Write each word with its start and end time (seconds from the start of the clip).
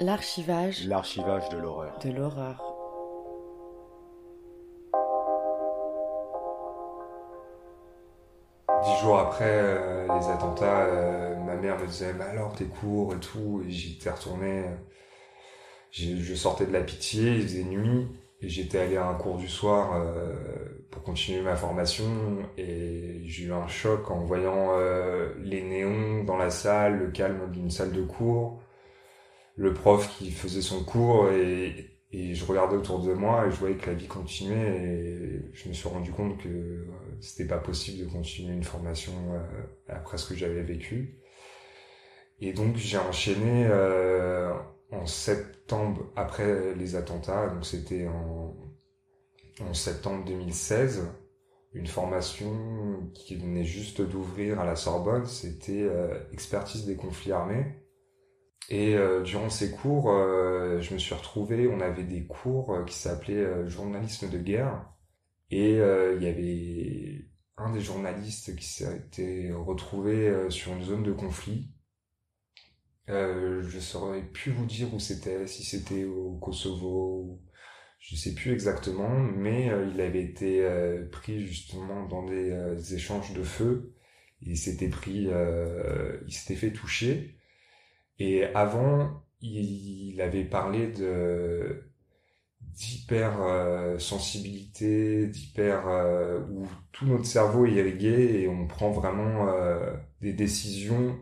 L'archivage 0.00 0.86
L'archivage 0.86 1.48
de 1.48 1.58
l'horreur. 1.58 1.98
de 1.98 2.10
l'horreur. 2.10 2.62
Dix 8.84 9.00
jours 9.00 9.18
après 9.18 9.44
euh, 9.44 10.06
les 10.18 10.28
attentats, 10.28 10.82
euh, 10.82 11.36
ma 11.36 11.56
mère 11.56 11.78
me 11.78 11.86
disait 11.86 12.12
mais 12.12 12.24
alors 12.24 12.52
tes 12.52 12.66
cours 12.66 13.14
et 13.14 13.20
tout, 13.20 13.62
et 13.66 13.70
j'étais 13.70 14.10
retourné. 14.10 14.64
je 15.90 16.34
sortais 16.34 16.66
de 16.66 16.72
la 16.72 16.82
pitié, 16.82 17.36
il 17.36 17.42
faisait 17.42 17.64
nuit, 17.64 18.08
et 18.40 18.48
j'étais 18.48 18.78
allé 18.78 18.96
à 18.96 19.08
un 19.08 19.14
cours 19.14 19.38
du 19.38 19.48
soir 19.48 19.94
euh, 19.94 20.34
pour 20.90 21.02
continuer 21.02 21.42
ma 21.42 21.56
formation, 21.56 22.38
et 22.58 23.22
j'ai 23.24 23.44
eu 23.44 23.52
un 23.52 23.66
choc 23.68 24.10
en 24.10 24.20
voyant 24.20 24.78
euh, 24.78 25.32
les 25.38 25.62
néons 25.62 26.24
dans 26.24 26.36
la 26.36 26.50
salle, 26.50 26.98
le 26.98 27.10
calme 27.10 27.50
d'une 27.50 27.70
salle 27.70 27.92
de 27.92 28.02
cours, 28.02 28.62
le 29.56 29.72
prof 29.72 30.08
qui 30.18 30.30
faisait 30.30 30.62
son 30.62 30.84
cours, 30.84 31.30
et, 31.30 31.98
et 32.12 32.34
je 32.34 32.44
regardais 32.44 32.76
autour 32.76 33.00
de 33.00 33.12
moi 33.12 33.46
et 33.46 33.50
je 33.50 33.56
voyais 33.56 33.76
que 33.76 33.86
la 33.86 33.94
vie 33.94 34.06
continuait, 34.06 34.82
et 34.82 35.50
je 35.52 35.68
me 35.68 35.74
suis 35.74 35.88
rendu 35.88 36.12
compte 36.12 36.38
que 36.38 36.48
euh, 36.48 36.86
c'était 37.20 37.48
pas 37.48 37.58
possible 37.58 38.04
de 38.06 38.12
continuer 38.12 38.52
une 38.52 38.64
formation 38.64 39.12
euh, 39.32 39.38
après 39.88 40.18
ce 40.18 40.28
que 40.28 40.34
j'avais 40.36 40.62
vécu. 40.62 41.18
Et 42.40 42.52
donc 42.52 42.76
j'ai 42.76 42.98
enchaîné 42.98 43.66
euh, 43.68 44.52
en 45.00 45.06
septembre 45.06 46.10
après 46.16 46.74
les 46.74 46.96
attentats, 46.96 47.48
donc 47.48 47.64
c'était 47.64 48.06
en, 48.06 48.54
septembre 49.72 50.24
2016, 50.24 51.06
une 51.74 51.86
formation 51.86 53.10
qui 53.14 53.36
venait 53.36 53.64
juste 53.64 54.00
d'ouvrir 54.00 54.60
à 54.60 54.64
la 54.64 54.76
Sorbonne, 54.76 55.26
c'était 55.26 55.82
euh, 55.82 56.18
expertise 56.32 56.86
des 56.86 56.96
conflits 56.96 57.32
armés. 57.32 57.66
Et 58.70 58.96
euh, 58.96 59.22
durant 59.22 59.50
ces 59.50 59.70
cours, 59.70 60.10
euh, 60.10 60.80
je 60.80 60.94
me 60.94 60.98
suis 60.98 61.14
retrouvé, 61.14 61.68
on 61.68 61.80
avait 61.80 62.04
des 62.04 62.24
cours 62.26 62.84
qui 62.86 62.94
s'appelaient 62.94 63.68
journalisme 63.68 64.30
de 64.30 64.38
guerre. 64.38 64.88
Et 65.50 65.74
il 65.74 66.22
y 66.22 66.26
avait 66.26 67.26
un 67.56 67.72
des 67.72 67.80
journalistes 67.80 68.56
qui 68.56 68.66
s'était 68.66 69.52
retrouvé 69.52 70.50
sur 70.50 70.72
une 70.72 70.82
zone 70.82 71.04
de 71.04 71.12
conflit. 71.12 71.73
Euh, 73.10 73.62
je 73.62 73.78
saurais 73.80 74.22
plus 74.22 74.52
vous 74.52 74.66
dire 74.66 74.92
où 74.94 74.98
c'était, 74.98 75.46
si 75.46 75.62
c'était 75.64 76.04
au 76.04 76.38
Kosovo, 76.38 77.40
je 78.04 78.16
sais 78.16 78.34
plus 78.34 78.52
exactement, 78.52 79.18
mais 79.18 79.70
euh, 79.70 79.88
il 79.92 80.00
avait 80.00 80.22
été 80.22 80.62
euh, 80.62 81.08
pris 81.10 81.40
justement 81.46 82.06
dans 82.06 82.22
des 82.26 82.50
euh, 82.50 82.78
échanges 82.92 83.32
de 83.32 83.42
feu. 83.42 83.94
Il 84.42 84.58
s'était 84.58 84.88
pris, 84.88 85.28
il 86.26 86.32
s'était 86.32 86.54
fait 86.54 86.70
toucher. 86.70 87.38
Et 88.18 88.44
avant, 88.44 89.24
il 89.40 90.20
avait 90.20 90.44
parlé 90.44 90.88
de 90.88 91.90
d'hyper 92.60 93.38
sensibilité, 93.98 95.28
d'hyper 95.28 95.86
où 96.50 96.66
tout 96.92 97.06
notre 97.06 97.24
cerveau 97.24 97.64
est 97.64 97.72
irrigué 97.72 98.42
et 98.42 98.48
on 98.48 98.66
prend 98.66 98.90
vraiment 98.90 99.48
des 100.20 100.34
décisions 100.34 101.18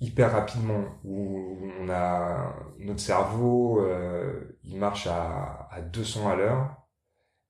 hyper 0.00 0.32
rapidement 0.32 0.84
où 1.04 1.58
on 1.80 1.88
a 1.88 2.54
notre 2.78 3.00
cerveau 3.00 3.80
euh, 3.80 4.58
il 4.64 4.78
marche 4.78 5.06
à, 5.06 5.68
à 5.70 5.80
200 5.80 6.28
à 6.28 6.36
l'heure 6.36 6.76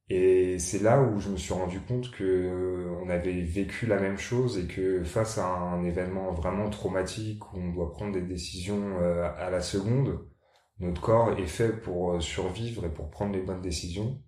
et 0.09 0.59
c'est 0.61 0.83
là 0.83 1.03
où 1.03 1.19
je 1.19 1.29
me 1.31 1.37
suis 1.37 1.53
rendu 1.53 1.81
compte 1.81 2.11
que 2.13 2.25
euh, 2.25 2.97
on 3.03 3.09
avait 3.09 3.43
vécu 3.43 3.87
la 3.87 3.99
même 3.99 4.19
chose 4.19 4.59
et 4.59 4.67
que 4.69 5.03
face 5.03 5.39
à 5.39 5.47
un 5.47 5.85
événement 5.85 6.33
vraiment 6.33 6.71
traumatique 6.71 7.53
où 7.53 7.59
on 7.59 7.73
doit 7.73 7.91
prendre 7.93 8.13
des 8.13 8.23
décisions 8.23 8.99
euh, 9.01 9.29
à 9.37 9.51
la 9.51 9.61
seconde 9.61 10.21
notre 10.79 11.01
corps 11.01 11.39
est 11.39 11.47
fait 11.47 11.73
pour 11.81 12.13
euh, 12.13 12.21
survivre 12.21 12.85
et 12.85 12.91
pour 12.93 13.11
prendre 13.11 13.33
les 13.35 13.43
bonnes 13.43 13.63
décisions. 13.63 14.23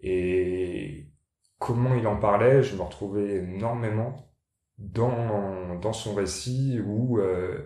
Et 0.00 1.10
comment 1.58 1.94
il 1.94 2.06
en 2.06 2.18
parlait, 2.18 2.62
je 2.62 2.76
me 2.76 2.82
retrouvais 2.82 3.36
énormément 3.36 4.33
dans, 4.78 5.76
dans 5.76 5.92
son 5.92 6.14
récit 6.14 6.80
où 6.84 7.18
euh, 7.18 7.58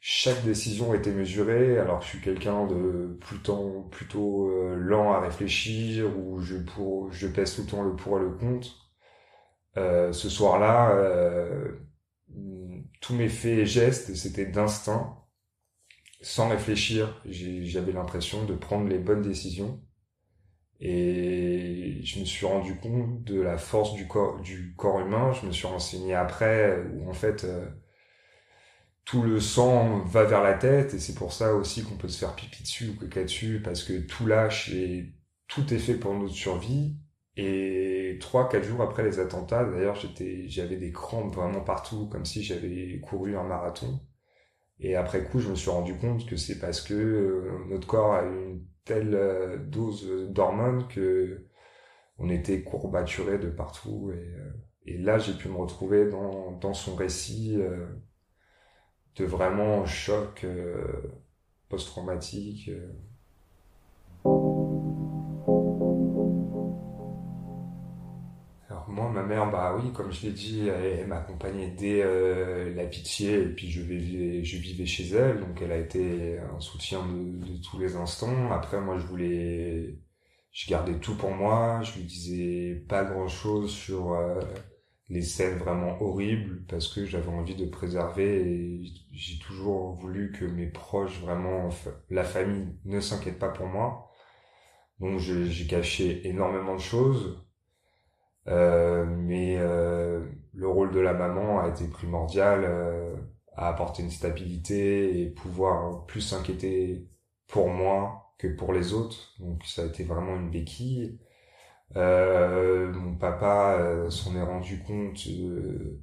chaque 0.00 0.44
décision 0.44 0.94
était 0.94 1.12
mesurée, 1.12 1.78
alors 1.78 1.98
que 2.00 2.04
je 2.04 2.10
suis 2.10 2.20
quelqu'un 2.20 2.66
de 2.66 3.18
plutôt, 3.20 3.88
plutôt 3.90 4.50
euh, 4.50 4.76
lent 4.76 5.12
à 5.12 5.20
réfléchir, 5.20 6.16
où 6.18 6.40
je, 6.40 6.56
pour, 6.58 7.12
je 7.12 7.26
pèse 7.28 7.56
tout 7.56 7.62
le 7.62 7.68
temps 7.68 7.82
le 7.82 7.96
pour 7.96 8.18
et 8.18 8.22
le 8.22 8.30
contre. 8.32 8.92
Euh, 9.76 10.12
ce 10.12 10.28
soir-là, 10.28 10.92
euh, 10.96 11.72
tous 13.00 13.14
mes 13.14 13.28
faits 13.28 13.58
et 13.58 13.66
gestes, 13.66 14.14
c'était 14.14 14.46
d'instinct 14.46 15.18
sans 16.20 16.48
réfléchir, 16.48 17.20
j'avais 17.26 17.92
l'impression 17.92 18.44
de 18.46 18.54
prendre 18.54 18.88
les 18.88 18.98
bonnes 18.98 19.22
décisions. 19.22 19.82
Et 20.84 22.00
je 22.04 22.20
me 22.20 22.26
suis 22.26 22.46
rendu 22.46 22.76
compte 22.76 23.24
de 23.24 23.40
la 23.40 23.56
force 23.58 23.94
du 23.94 24.06
corps, 24.06 24.40
du 24.40 24.74
corps 24.76 25.00
humain. 25.00 25.32
Je 25.32 25.46
me 25.46 25.52
suis 25.52 25.66
renseigné 25.66 26.14
après, 26.14 26.84
où 26.94 27.08
en 27.08 27.14
fait, 27.14 27.44
euh, 27.44 27.66
tout 29.04 29.22
le 29.22 29.40
sang 29.40 30.00
va 30.04 30.24
vers 30.24 30.42
la 30.42 30.54
tête, 30.54 30.94
et 30.94 30.98
c'est 30.98 31.14
pour 31.14 31.32
ça 31.32 31.54
aussi 31.54 31.82
qu'on 31.84 31.96
peut 31.96 32.08
se 32.08 32.18
faire 32.18 32.34
pipi 32.36 32.62
dessus 32.62 32.90
ou 32.90 33.00
caca 33.00 33.22
dessus, 33.24 33.60
parce 33.64 33.82
que 33.84 33.98
tout 34.00 34.26
lâche 34.26 34.70
et 34.70 35.14
tout 35.48 35.72
est 35.72 35.78
fait 35.78 35.94
pour 35.94 36.14
notre 36.14 36.34
survie. 36.34 36.98
Et 37.36 38.18
trois, 38.20 38.48
quatre 38.48 38.64
jours 38.64 38.82
après 38.82 39.02
les 39.04 39.18
attentats, 39.18 39.64
d'ailleurs, 39.64 39.96
j'étais, 39.96 40.48
j'avais 40.48 40.76
des 40.76 40.92
crampes 40.92 41.34
vraiment 41.34 41.60
partout, 41.62 42.08
comme 42.08 42.24
si 42.26 42.42
j'avais 42.44 43.00
couru 43.00 43.36
un 43.36 43.44
marathon. 43.44 44.00
Et 44.84 44.96
après 44.96 45.24
coup, 45.24 45.40
je 45.40 45.48
me 45.48 45.54
suis 45.54 45.70
rendu 45.70 45.96
compte 45.96 46.26
que 46.26 46.36
c'est 46.36 46.58
parce 46.58 46.82
que 46.82 46.92
euh, 46.92 47.64
notre 47.70 47.86
corps 47.86 48.12
a 48.12 48.22
une 48.22 48.66
telle 48.84 49.14
euh, 49.14 49.56
dose 49.56 50.30
d'hormones 50.30 50.86
que 50.88 51.46
on 52.18 52.28
était 52.28 52.62
courbaturé 52.62 53.38
de 53.38 53.48
partout. 53.48 54.12
Et, 54.12 54.18
euh, 54.18 54.52
et 54.84 54.98
là, 54.98 55.18
j'ai 55.18 55.32
pu 55.32 55.48
me 55.48 55.56
retrouver 55.56 56.10
dans, 56.10 56.52
dans 56.52 56.74
son 56.74 56.94
récit 56.96 57.58
de 59.16 59.24
vraiment 59.24 59.86
choc 59.86 60.44
post-traumatique. 61.70 62.70
Moi, 68.94 69.10
ma 69.10 69.22
mère, 69.22 69.50
bah 69.50 69.76
oui, 69.76 69.92
comme 69.92 70.12
je 70.12 70.26
l'ai 70.26 70.32
dit, 70.32 70.68
elle, 70.68 71.06
m'accompagnait 71.08 71.70
dès 71.70 72.02
euh, 72.02 72.74
la 72.74 72.86
pitié 72.86 73.42
et 73.42 73.48
puis 73.48 73.70
je 73.70 73.82
vivais, 73.82 74.44
je 74.44 74.56
vivais 74.58 74.86
chez 74.86 75.08
elle, 75.08 75.40
donc 75.40 75.60
elle 75.60 75.72
a 75.72 75.78
été 75.78 76.38
un 76.38 76.60
soutien 76.60 77.00
de, 77.06 77.44
de 77.44 77.62
tous 77.62 77.78
les 77.78 77.96
instants. 77.96 78.52
Après, 78.52 78.80
moi, 78.80 78.96
je 78.98 79.06
voulais, 79.06 79.98
je 80.52 80.70
gardais 80.70 80.98
tout 81.00 81.16
pour 81.16 81.30
moi, 81.32 81.82
je 81.82 81.98
lui 81.98 82.04
disais 82.04 82.84
pas 82.88 83.04
grand-chose 83.04 83.70
sur 83.72 84.12
euh, 84.12 84.40
les 85.08 85.22
scènes 85.22 85.58
vraiment 85.58 86.00
horribles 86.00 86.64
parce 86.68 86.88
que 86.88 87.04
j'avais 87.04 87.28
envie 87.28 87.56
de 87.56 87.66
préserver 87.66 88.48
et 88.48 88.84
j'ai 89.12 89.38
toujours 89.40 89.96
voulu 89.96 90.32
que 90.32 90.44
mes 90.44 90.66
proches, 90.68 91.20
vraiment, 91.20 91.68
la 92.10 92.24
famille, 92.24 92.68
ne 92.84 93.00
s'inquiète 93.00 93.38
pas 93.38 93.48
pour 93.50 93.66
moi. 93.66 94.10
Donc 95.00 95.18
j'ai 95.18 95.66
caché 95.66 96.26
énormément 96.28 96.76
de 96.76 96.80
choses. 96.80 97.44
Euh, 98.48 99.04
mais 99.06 99.56
euh, 99.58 100.24
le 100.52 100.68
rôle 100.68 100.92
de 100.92 101.00
la 101.00 101.14
maman 101.14 101.60
a 101.60 101.68
été 101.68 101.86
primordial 101.88 102.64
euh, 102.64 103.14
à 103.56 103.68
apporter 103.68 104.02
une 104.02 104.10
stabilité 104.10 105.20
et 105.22 105.30
pouvoir 105.30 106.04
plus 106.06 106.20
s'inquiéter 106.20 107.08
pour 107.48 107.68
moi 107.68 108.34
que 108.38 108.48
pour 108.48 108.72
les 108.72 108.92
autres. 108.92 109.34
Donc 109.40 109.64
ça 109.64 109.82
a 109.82 109.86
été 109.86 110.04
vraiment 110.04 110.36
une 110.36 110.50
béquille. 110.50 111.18
Euh, 111.96 112.92
mon 112.92 113.16
papa 113.16 114.08
s'en 114.10 114.34
est 114.36 114.42
rendu 114.42 114.82
compte 114.82 115.26
euh, 115.28 116.00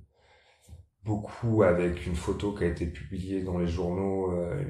beaucoup 1.03 1.63
avec 1.63 2.05
une 2.05 2.15
photo 2.15 2.53
qui 2.53 2.63
a 2.63 2.67
été 2.67 2.87
publiée 2.87 3.43
dans 3.43 3.57
les 3.57 3.67
journaux. 3.67 4.31
Euh, 4.33 4.63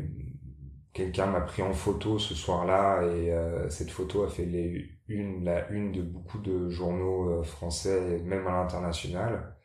Quelqu'un 0.93 1.27
m'a 1.27 1.41
pris 1.41 1.61
en 1.63 1.73
photo 1.73 2.19
ce 2.19 2.35
soir-là 2.35 3.03
et 3.03 3.31
euh, 3.33 3.69
cette 3.69 3.91
photo 3.91 4.23
a 4.23 4.29
fait 4.29 4.45
les 4.45 4.89
une, 5.07 5.43
la 5.45 5.69
une 5.69 5.91
de 5.91 6.01
beaucoup 6.01 6.39
de 6.39 6.69
journaux 6.69 7.29
euh, 7.39 7.43
français, 7.43 8.19
même 8.25 8.47
à 8.47 8.51
l'international. 8.51 9.55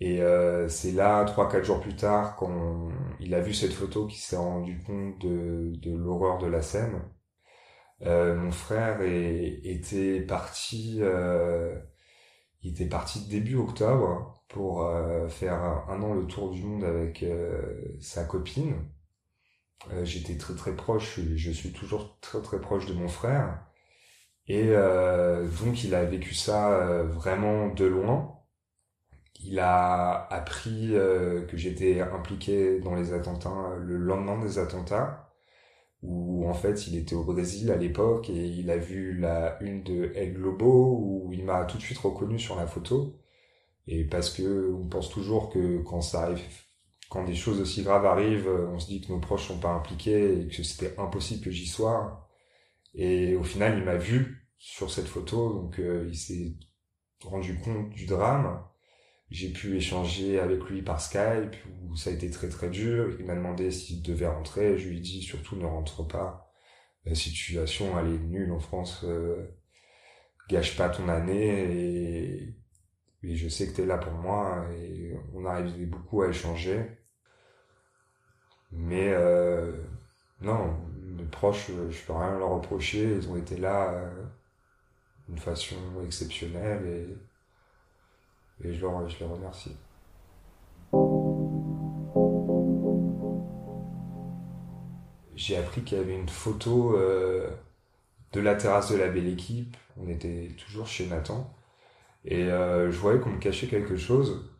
Et 0.00 0.20
euh, 0.22 0.68
c'est 0.68 0.92
là, 0.92 1.24
trois, 1.24 1.48
quatre 1.48 1.64
jours 1.64 1.80
plus 1.80 1.94
tard, 1.94 2.36
quand 2.36 2.88
il 3.20 3.34
a 3.34 3.40
vu 3.40 3.54
cette 3.54 3.72
photo, 3.72 4.06
qu'il 4.06 4.18
s'est 4.20 4.36
rendu 4.36 4.78
compte 4.82 5.18
de, 5.20 5.72
de 5.76 5.96
l'horreur 5.96 6.38
de 6.38 6.46
la 6.48 6.62
scène. 6.62 7.00
Euh, 8.02 8.34
mon 8.36 8.50
frère 8.50 9.02
est- 9.02 9.60
était 9.64 10.20
parti, 10.22 10.98
euh, 11.00 11.78
il 12.62 12.72
était 12.72 12.88
parti 12.88 13.28
début 13.28 13.56
octobre 13.56 14.44
pour 14.48 14.84
euh, 14.86 15.28
faire 15.28 15.54
un, 15.54 15.86
un 15.88 16.02
an 16.02 16.14
le 16.14 16.26
tour 16.26 16.50
du 16.52 16.62
monde 16.64 16.84
avec 16.84 17.24
sa 18.00 18.24
copine. 18.24 18.76
Euh, 19.92 20.04
J'étais 20.04 20.36
très 20.38 20.54
très 20.54 20.74
proche, 20.74 21.20
je 21.36 21.50
suis 21.50 21.72
toujours 21.72 22.18
très 22.20 22.40
très 22.42 22.60
proche 22.60 22.86
de 22.86 22.94
mon 22.94 23.08
frère. 23.08 23.66
Et 24.48 24.70
euh, 24.70 25.48
donc 25.64 25.84
il 25.84 25.94
a 25.94 26.04
vécu 26.04 26.34
ça 26.34 26.72
euh, 26.72 27.04
vraiment 27.04 27.68
de 27.68 27.86
loin. 27.86 28.38
il 29.42 29.58
a 29.58 30.26
appris 30.32 30.94
euh, 30.94 31.42
que 31.46 31.56
j'étais 31.56 32.00
impliqué 32.00 32.78
dans 32.80 32.94
les 32.94 33.12
attentats 33.12 33.74
le 33.78 33.96
lendemain 33.98 34.38
des 34.38 34.58
attentats, 34.58 35.30
où 36.02 36.48
en 36.48 36.54
fait 36.54 36.86
il 36.88 36.96
était 36.98 37.14
au 37.16 37.24
Brésil 37.24 37.70
à 37.72 37.76
l'époque 37.76 38.30
et 38.30 38.46
il 38.48 38.70
a 38.70 38.78
vu 38.78 39.18
la 39.18 39.58
une 39.62 39.82
de 39.84 40.12
El 40.16 40.34
Globo 40.34 40.98
où 41.00 41.32
il 41.32 41.44
m'a 41.44 41.64
tout 41.66 41.78
de 41.78 41.82
suite 41.82 41.98
reconnu 41.98 42.38
sur 42.38 42.56
la 42.56 42.66
photo. 42.66 43.18
Et 43.88 44.04
parce 44.04 44.30
que 44.30 44.72
on 44.74 44.88
pense 44.88 45.10
toujours 45.10 45.50
que 45.50 45.78
quand 45.82 46.00
ça 46.02 46.22
arrive, 46.24 46.62
quand 47.10 47.24
des 47.24 47.34
choses 47.34 47.60
aussi 47.60 47.82
graves 47.82 48.06
arrivent, 48.06 48.48
on 48.48 48.78
se 48.78 48.86
dit 48.86 49.02
que 49.02 49.12
nos 49.12 49.18
proches 49.18 49.48
sont 49.48 49.58
pas 49.58 49.72
impliqués 49.72 50.40
et 50.40 50.48
que 50.48 50.62
c'était 50.62 50.98
impossible 50.98 51.44
que 51.44 51.50
j'y 51.50 51.66
sois. 51.66 52.30
Et 52.94 53.36
au 53.36 53.44
final, 53.44 53.78
il 53.78 53.84
m'a 53.84 53.96
vu 53.96 54.48
sur 54.58 54.90
cette 54.90 55.06
photo, 55.06 55.54
donc 55.54 55.78
euh, 55.78 56.06
il 56.08 56.16
s'est 56.16 56.54
rendu 57.24 57.58
compte 57.58 57.90
du 57.90 58.06
drame. 58.06 58.62
J'ai 59.30 59.50
pu 59.50 59.76
échanger 59.76 60.40
avec 60.40 60.62
lui 60.64 60.82
par 60.82 61.00
Skype, 61.00 61.56
où 61.82 61.96
ça 61.96 62.10
a 62.10 62.12
été 62.12 62.30
très 62.30 62.48
très 62.48 62.68
dur. 62.68 63.16
Il 63.18 63.26
m'a 63.26 63.34
demandé 63.34 63.70
s'il 63.70 64.02
devait 64.02 64.26
rentrer. 64.26 64.78
Je 64.78 64.88
lui 64.88 64.98
ai 64.98 65.00
dit 65.00 65.22
surtout 65.22 65.56
ne 65.56 65.66
rentre 65.66 66.06
pas. 66.06 66.52
La 67.04 67.14
situation 67.14 67.98
elle 67.98 68.14
est 68.14 68.18
nulle 68.18 68.52
en 68.52 68.60
France. 68.60 69.02
Euh, 69.04 69.56
gâche 70.48 70.76
pas 70.76 70.88
ton 70.88 71.08
année 71.08 72.54
et, 73.22 73.34
je 73.34 73.48
sais 73.48 73.68
que 73.68 73.76
tu 73.76 73.82
es 73.82 73.86
là 73.86 73.98
pour 73.98 74.12
moi 74.14 74.66
et 74.74 75.14
on 75.34 75.44
arrivait 75.44 75.86
beaucoup 75.86 76.22
à 76.22 76.28
échanger. 76.28 76.99
Mais 78.72 79.12
euh, 79.12 79.72
non, 80.40 80.76
mes 81.16 81.24
proches, 81.24 81.70
je 81.90 82.02
peux 82.06 82.12
rien 82.12 82.38
leur 82.38 82.50
reprocher. 82.50 83.16
Ils 83.16 83.28
ont 83.28 83.36
été 83.36 83.56
là 83.56 83.90
euh, 83.92 84.10
d'une 85.28 85.38
façon 85.38 85.76
exceptionnelle 86.04 86.86
et 86.86 87.16
et 88.62 88.74
je, 88.74 88.80
leur, 88.80 89.08
je 89.08 89.18
les 89.18 89.26
remercie. 89.26 89.76
J'ai 95.34 95.56
appris 95.56 95.82
qu'il 95.82 95.96
y 95.96 96.00
avait 96.00 96.14
une 96.14 96.28
photo 96.28 96.96
euh, 96.96 97.48
de 98.32 98.40
la 98.40 98.54
terrasse 98.54 98.92
de 98.92 98.98
la 98.98 99.08
belle 99.08 99.28
équipe. 99.28 99.76
On 99.96 100.08
était 100.08 100.50
toujours 100.58 100.86
chez 100.86 101.06
Nathan. 101.06 101.50
Et 102.26 102.44
euh, 102.44 102.90
je 102.90 102.98
voyais 102.98 103.20
qu'on 103.20 103.30
me 103.30 103.38
cachait 103.38 103.66
quelque 103.66 103.96
chose. 103.96 104.50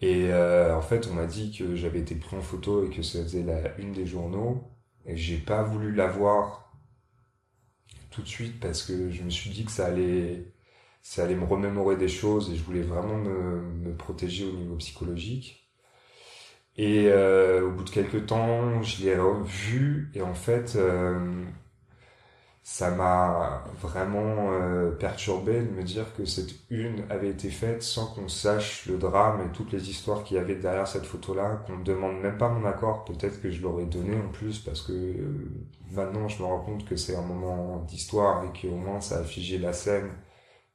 Et 0.00 0.32
euh, 0.32 0.76
en 0.76 0.82
fait, 0.82 1.06
on 1.10 1.14
m'a 1.14 1.26
dit 1.26 1.52
que 1.56 1.76
j'avais 1.76 2.00
été 2.00 2.14
pris 2.14 2.36
en 2.36 2.40
photo 2.40 2.84
et 2.86 2.90
que 2.90 3.02
ça 3.02 3.22
faisait 3.22 3.42
la 3.42 3.76
une 3.78 3.92
des 3.92 4.06
journaux. 4.06 4.64
Et 5.06 5.16
j'ai 5.16 5.38
pas 5.38 5.62
voulu 5.62 5.94
la 5.94 6.06
voir 6.06 6.74
tout 8.10 8.22
de 8.22 8.28
suite 8.28 8.60
parce 8.60 8.82
que 8.82 9.10
je 9.10 9.22
me 9.22 9.30
suis 9.30 9.50
dit 9.50 9.64
que 9.64 9.70
ça 9.72 9.86
allait 9.86 10.52
ça 11.02 11.24
allait 11.24 11.34
me 11.34 11.44
remémorer 11.44 11.96
des 11.96 12.08
choses 12.08 12.50
et 12.52 12.56
je 12.56 12.62
voulais 12.62 12.82
vraiment 12.82 13.16
me, 13.16 13.62
me 13.62 13.94
protéger 13.96 14.46
au 14.46 14.52
niveau 14.52 14.76
psychologique. 14.76 15.70
Et 16.76 17.08
euh, 17.08 17.66
au 17.66 17.72
bout 17.72 17.84
de 17.84 17.90
quelques 17.90 18.26
temps, 18.26 18.82
je 18.82 19.02
l'ai 19.04 19.18
revu 19.18 20.10
et 20.14 20.22
en 20.22 20.34
fait, 20.34 20.76
euh, 20.76 21.44
ça 22.62 22.90
m'a 22.90 23.64
vraiment 23.80 24.52
euh, 24.52 24.90
perturbé 24.92 25.62
de 25.62 25.70
me 25.70 25.82
dire 25.82 26.14
que 26.14 26.24
cette 26.26 26.54
une 26.70 27.04
avait 27.10 27.30
été 27.30 27.48
faite 27.50 27.82
sans 27.82 28.06
qu'on 28.14 28.28
sache 28.28 28.86
le 28.86 28.98
drame 28.98 29.40
et 29.46 29.52
toutes 29.52 29.72
les 29.72 29.90
histoires 29.90 30.24
qu'il 30.24 30.36
y 30.36 30.40
avait 30.40 30.56
derrière 30.56 30.86
cette 30.86 31.06
photo-là, 31.06 31.62
qu'on 31.66 31.78
ne 31.78 31.84
demande 31.84 32.20
même 32.20 32.36
pas 32.38 32.48
mon 32.50 32.64
accord. 32.66 33.04
Peut-être 33.04 33.40
que 33.40 33.50
je 33.50 33.62
l'aurais 33.62 33.86
donné 33.86 34.16
en 34.16 34.28
plus 34.28 34.58
parce 34.58 34.82
que 34.82 34.92
euh, 34.92 35.50
maintenant 35.90 36.28
je 36.28 36.42
me 36.42 36.46
rends 36.46 36.60
compte 36.60 36.84
que 36.86 36.96
c'est 36.96 37.16
un 37.16 37.22
moment 37.22 37.78
d'histoire 37.88 38.44
et 38.44 38.60
qu'au 38.60 38.76
moins 38.76 39.00
ça 39.00 39.18
a 39.18 39.24
figé 39.24 39.58
la 39.58 39.72
scène 39.72 40.10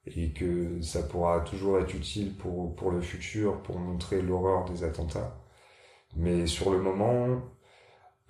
et 0.08 0.32
que 0.34 0.82
ça 0.82 1.04
pourra 1.04 1.42
toujours 1.42 1.80
être 1.80 1.94
utile 1.96 2.36
pour, 2.36 2.76
pour 2.76 2.92
le 2.92 3.02
futur, 3.02 3.62
pour 3.64 3.80
montrer 3.80 4.22
l'horreur 4.22 4.66
des 4.66 4.84
attentats. 4.84 5.36
Mais 6.16 6.48
sur 6.48 6.72
le 6.72 6.80
moment, 6.80 7.42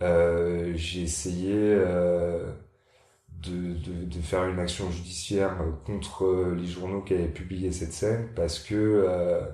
euh, 0.01 0.73
j'ai 0.75 1.03
essayé 1.03 1.53
euh, 1.55 2.51
de, 3.43 3.73
de, 3.73 4.05
de, 4.05 4.21
faire 4.21 4.45
une 4.45 4.59
action 4.59 4.89
judiciaire 4.91 5.57
contre 5.85 6.53
les 6.57 6.65
journaux 6.65 7.01
qui 7.01 7.13
avaient 7.13 7.27
publié 7.27 7.71
cette 7.71 7.93
scène 7.93 8.29
parce 8.35 8.59
que 8.59 8.75
euh, 8.75 9.45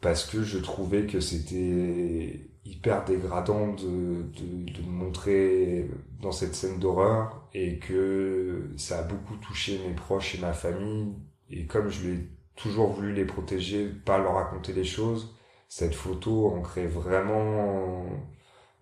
parce 0.00 0.24
que 0.24 0.42
je 0.42 0.58
trouvais 0.58 1.06
que 1.06 1.20
c'était 1.20 2.50
hyper 2.64 3.04
dégradant 3.04 3.68
de, 3.74 4.22
de, 4.22 4.72
de 4.72 4.88
montrer 4.88 5.88
dans 6.20 6.32
cette 6.32 6.54
scène 6.54 6.78
d'horreur 6.78 7.48
et 7.54 7.78
que 7.78 8.70
ça 8.76 9.00
a 9.00 9.02
beaucoup 9.02 9.36
touché 9.36 9.80
mes 9.86 9.94
proches 9.94 10.34
et 10.34 10.38
ma 10.38 10.52
famille. 10.52 11.14
Et 11.50 11.66
comme 11.66 11.88
je 11.88 12.08
l'ai 12.08 12.28
toujours 12.56 12.88
voulu 12.92 13.12
les 13.12 13.24
protéger, 13.24 13.88
pas 13.88 14.18
leur 14.18 14.34
raconter 14.34 14.72
les 14.72 14.84
choses, 14.84 15.34
cette 15.68 15.94
photo 15.94 16.48
ancrait 16.48 16.86
vraiment 16.86 18.04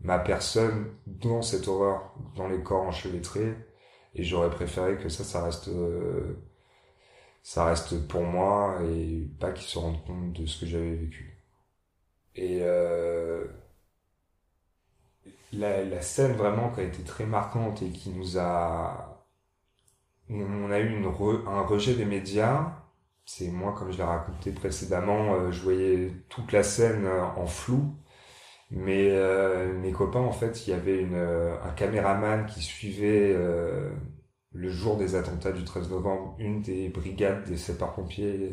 ma 0.02 0.18
personne 0.18 0.92
dans 1.06 1.42
cette 1.42 1.68
horreur, 1.68 2.14
dans 2.36 2.48
les 2.48 2.62
corps 2.62 2.82
enchevêtrés 2.82 3.54
et 4.14 4.24
j'aurais 4.24 4.50
préféré 4.50 4.96
que 4.96 5.08
ça, 5.08 5.24
ça 5.24 5.44
reste 5.44 5.70
ça 7.42 7.64
reste 7.64 8.06
pour 8.06 8.22
moi 8.22 8.78
et 8.82 9.28
pas 9.38 9.52
qu'ils 9.52 9.66
se 9.66 9.78
rendent 9.78 10.04
compte 10.04 10.32
de 10.32 10.46
ce 10.46 10.60
que 10.60 10.66
j'avais 10.66 10.94
vécu. 10.94 11.42
Et 12.36 12.60
euh, 12.62 13.44
la, 15.52 16.00
scène 16.02 16.32
vraiment 16.32 16.70
qui 16.70 16.80
a 16.80 16.84
été 16.84 17.02
très 17.02 17.26
marquante 17.26 17.82
et 17.82 17.90
qui 17.90 18.10
nous 18.10 18.38
a... 18.38 19.26
On 20.28 20.70
a 20.70 20.78
eu 20.78 21.04
un 21.46 21.62
rejet 21.62 21.94
des 21.94 22.04
médias. 22.04 22.72
C'est 23.26 23.48
moi, 23.48 23.74
comme 23.76 23.90
je 23.90 23.96
l'ai 23.96 24.04
raconté 24.04 24.52
précédemment, 24.52 25.34
euh, 25.34 25.50
je 25.50 25.60
voyais 25.62 26.12
toute 26.28 26.52
la 26.52 26.62
scène 26.62 27.04
euh, 27.04 27.24
en 27.24 27.46
flou. 27.46 27.96
Mais 28.70 29.10
euh, 29.10 29.72
mes 29.80 29.92
copains, 29.92 30.20
en 30.20 30.32
fait, 30.32 30.66
il 30.66 30.70
y 30.70 30.72
avait 30.72 31.00
une, 31.00 31.16
un 31.16 31.70
caméraman 31.70 32.46
qui 32.46 32.60
suivait 32.60 33.36
le 34.52 34.70
jour 34.70 34.96
des 34.96 35.14
attentats 35.14 35.52
du 35.52 35.64
13 35.64 35.90
novembre 35.90 36.36
une 36.38 36.62
des 36.62 36.88
brigades 36.88 37.44
des 37.44 37.56
sapeurs-pompiers. 37.56 38.52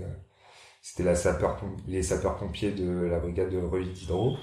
C'était 0.81 1.03
la 1.03 1.15
sapeur 1.15 1.59
les 1.87 2.03
sapeurs-pompiers 2.03 2.71
de 2.71 3.07
la 3.07 3.19
brigade 3.19 3.49
de 3.49 3.57
Reuil 3.57 3.89
Diderot. 3.89 4.37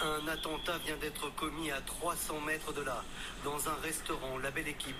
Un 0.00 0.28
attentat 0.28 0.76
vient 0.84 0.96
d'être 1.00 1.34
commis 1.36 1.70
à 1.70 1.80
300 1.80 2.34
mètres 2.46 2.74
de 2.74 2.82
là, 2.82 3.02
dans 3.44 3.56
un 3.68 3.74
restaurant, 3.82 4.38
la 4.42 4.50
belle 4.50 4.68
équipe, 4.68 4.94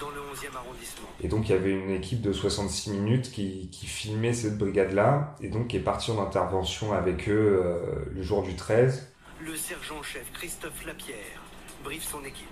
dans 0.00 0.08
le 0.10 0.20
11e 0.20 0.56
arrondissement. 0.56 1.08
Et 1.20 1.28
donc 1.28 1.48
il 1.48 1.52
y 1.52 1.54
avait 1.54 1.72
une 1.72 1.90
équipe 1.90 2.22
de 2.22 2.32
66 2.32 2.90
minutes 2.90 3.30
qui, 3.32 3.70
qui 3.70 3.86
filmait 3.86 4.32
cette 4.32 4.56
brigade-là, 4.56 5.34
et 5.40 5.48
donc 5.48 5.68
qui 5.68 5.76
est 5.76 5.80
partie 5.80 6.10
en 6.12 6.22
intervention 6.22 6.92
avec 6.92 7.28
eux 7.28 7.60
euh, 7.64 8.04
le 8.10 8.22
jour 8.22 8.42
du 8.42 8.54
13. 8.54 9.09
Le 9.42 9.56
sergent-chef 9.56 10.30
Christophe 10.34 10.84
Lapierre 10.84 11.40
briefe 11.82 12.06
son 12.06 12.22
équipe. 12.24 12.46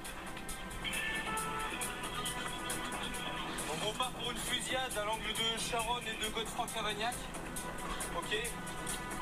On 3.87 3.93
part 3.93 4.11
pour 4.13 4.31
une 4.31 4.39
fusillade 4.39 4.97
à 4.97 5.05
l'angle 5.05 5.29
de 5.29 5.61
Charonne 5.61 6.03
et 6.07 6.25
de 6.25 6.33
Godefroy-Cavagnac. 6.33 7.15
Ok 8.17 8.37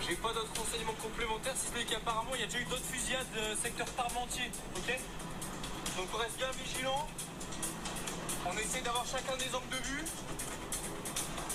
j'ai 0.09 0.15
pas 0.15 0.33
d'autres 0.33 0.61
renseignements 0.61 0.93
complémentaires, 1.03 1.55
si 1.57 1.67
ce 1.67 1.75
n'est 1.75 1.85
qu'apparemment 1.85 2.31
il 2.35 2.41
y 2.41 2.45
a 2.45 2.47
déjà 2.47 2.61
eu 2.61 2.65
d'autres 2.67 2.85
fusillades 2.85 3.27
euh, 3.39 3.57
secteur 3.57 3.87
Parmentier, 3.87 4.45
ok 4.77 4.99
Donc 5.97 6.07
on 6.15 6.19
reste 6.19 6.37
bien 6.37 6.51
vigilant. 6.53 7.09
On 8.47 8.57
essaie 8.57 8.83
d'avoir 8.83 9.05
chacun 9.05 9.37
des 9.37 9.53
angles 9.53 9.69
de 9.71 9.85
vue. 9.89 10.05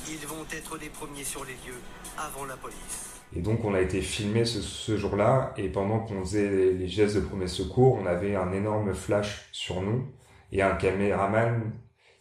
Ils 0.09 0.27
vont 0.27 0.45
être 0.51 0.77
les 0.77 0.89
premiers 0.89 1.23
sur 1.23 1.45
les 1.45 1.53
lieux, 1.53 1.81
avant 2.17 2.43
la 2.43 2.57
police. 2.57 3.10
Et 3.35 3.41
donc 3.41 3.63
on 3.65 3.73
a 3.73 3.81
été 3.81 4.01
filmé 4.01 4.45
ce, 4.45 4.61
ce 4.61 4.97
jour-là, 4.97 5.53
et 5.57 5.69
pendant 5.69 5.99
qu'on 5.99 6.21
faisait 6.21 6.73
les, 6.73 6.87
gestes 6.87 7.15
de 7.15 7.21
premier 7.21 7.47
secours, 7.47 7.97
on 8.01 8.05
avait 8.05 8.35
un 8.35 8.51
énorme 8.51 8.93
flash 8.93 9.47
sur 9.51 9.81
nous, 9.81 10.05
et 10.51 10.61
un 10.61 10.75
caméraman 10.75 11.71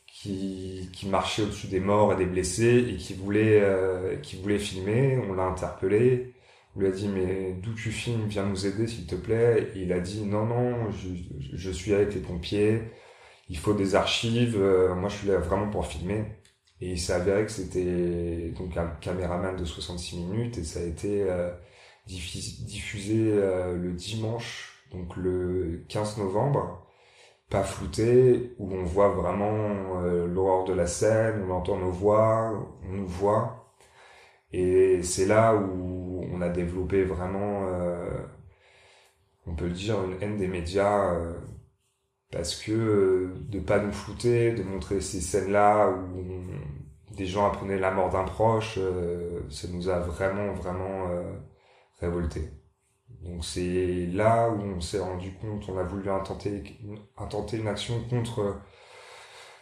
qui, 0.06 0.90
qui 0.92 1.08
marchait 1.08 1.42
au-dessus 1.42 1.68
des 1.68 1.80
morts 1.80 2.12
et 2.12 2.16
des 2.16 2.26
blessés 2.26 2.86
et 2.90 2.96
qui 2.96 3.14
voulait, 3.14 3.60
euh, 3.62 4.16
qui 4.18 4.36
voulait 4.36 4.58
filmer. 4.58 5.18
On 5.28 5.32
l'a 5.32 5.44
interpellé. 5.44 6.34
On 6.76 6.80
lui 6.80 6.88
a 6.88 6.90
dit 6.90 7.08
mais 7.08 7.54
d'où 7.62 7.74
tu 7.74 7.90
filmes? 7.90 8.26
Viens 8.28 8.46
nous 8.46 8.66
aider 8.66 8.86
s'il 8.86 9.06
te 9.06 9.14
plaît. 9.16 9.72
Et 9.74 9.82
il 9.82 9.92
a 9.92 10.00
dit 10.00 10.22
non 10.24 10.46
non, 10.46 10.90
je, 10.92 11.08
je 11.56 11.70
suis 11.70 11.94
avec 11.94 12.14
les 12.14 12.20
pompiers. 12.20 12.82
Il 13.48 13.58
faut 13.58 13.74
des 13.74 13.94
archives. 13.94 14.56
Euh, 14.60 14.94
moi 14.94 15.08
je 15.08 15.16
suis 15.18 15.28
là 15.28 15.38
vraiment 15.38 15.68
pour 15.70 15.86
filmer. 15.86 16.24
Et 16.80 16.92
il 16.92 16.99
s'est 16.99 17.12
avéré 17.12 17.44
que 17.44 17.52
c'était 17.52 18.52
donc 18.58 18.76
un 18.76 18.87
caméraman 19.00 19.56
de 19.56 19.64
66 19.64 20.16
minutes 20.18 20.58
et 20.58 20.64
ça 20.64 20.80
a 20.80 20.84
été 20.84 21.25
euh, 21.28 21.50
diffusé 22.06 23.32
euh, 23.34 23.76
le 23.76 23.92
dimanche, 23.92 24.84
donc 24.92 25.16
le 25.16 25.84
15 25.88 26.18
novembre 26.18 26.87
pas 27.50 27.64
flouté, 27.64 28.54
où 28.58 28.72
on 28.72 28.84
voit 28.84 29.08
vraiment 29.10 30.02
euh, 30.04 30.26
l'horreur 30.28 30.64
de 30.64 30.72
la 30.72 30.87
scène, 30.87 31.44
on 31.49 31.52
entend 31.52 31.78
nos 31.78 31.90
voix, 31.90 32.52
on 32.88 32.92
nous 32.92 33.06
voit. 33.06 33.75
Et 34.52 35.02
c'est 35.02 35.26
là 35.26 35.54
où 35.56 36.25
on 36.32 36.40
a 36.42 36.49
développé 36.49 37.04
vraiment, 37.04 37.66
euh, 37.66 38.08
on 39.46 39.54
peut 39.54 39.66
le 39.66 39.72
dire, 39.72 40.02
une 40.04 40.22
haine 40.22 40.38
des 40.38 40.49
médias, 40.49 41.14
euh, 41.14 41.34
parce 42.30 42.54
que 42.56 43.34
de 43.49 43.60
pas 43.60 43.80
nous 43.80 43.92
flouter, 43.92 44.52
de 44.52 44.62
montrer 44.62 45.00
ces 45.00 45.20
scènes-là 45.20 45.90
où 45.90 46.22
des 47.20 47.26
gens 47.26 47.46
apprenaient 47.46 47.78
la 47.78 47.90
mort 47.90 48.10
d'un 48.10 48.24
proche, 48.24 48.78
ça 49.50 49.68
nous 49.68 49.88
a 49.88 49.98
vraiment, 50.00 50.52
vraiment 50.54 51.06
révolté. 52.00 52.50
Donc 53.22 53.44
c'est 53.44 54.06
là 54.06 54.48
où 54.50 54.60
on 54.60 54.80
s'est 54.80 54.98
rendu 54.98 55.34
compte, 55.34 55.68
on 55.68 55.78
a 55.78 55.82
voulu 55.82 56.08
intenter, 56.10 56.62
une 57.52 57.68
action 57.68 58.02
contre 58.08 58.56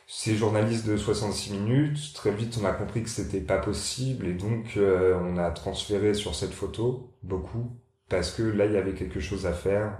ces 0.06 0.36
journalistes 0.36 0.86
de 0.86 0.96
66 0.96 1.52
minutes. 1.52 2.12
Très 2.14 2.30
vite, 2.30 2.58
on 2.62 2.64
a 2.64 2.72
compris 2.72 3.02
que 3.02 3.10
c'était 3.10 3.40
pas 3.40 3.58
possible 3.58 4.26
et 4.26 4.34
donc 4.34 4.76
euh, 4.76 5.18
on 5.22 5.36
a 5.36 5.50
transféré 5.50 6.14
sur 6.14 6.34
cette 6.34 6.52
photo 6.52 7.12
beaucoup 7.22 7.76
parce 8.08 8.30
que 8.30 8.42
là, 8.42 8.66
il 8.66 8.72
y 8.72 8.76
avait 8.76 8.94
quelque 8.94 9.20
chose 9.20 9.46
à 9.46 9.52
faire. 9.52 9.98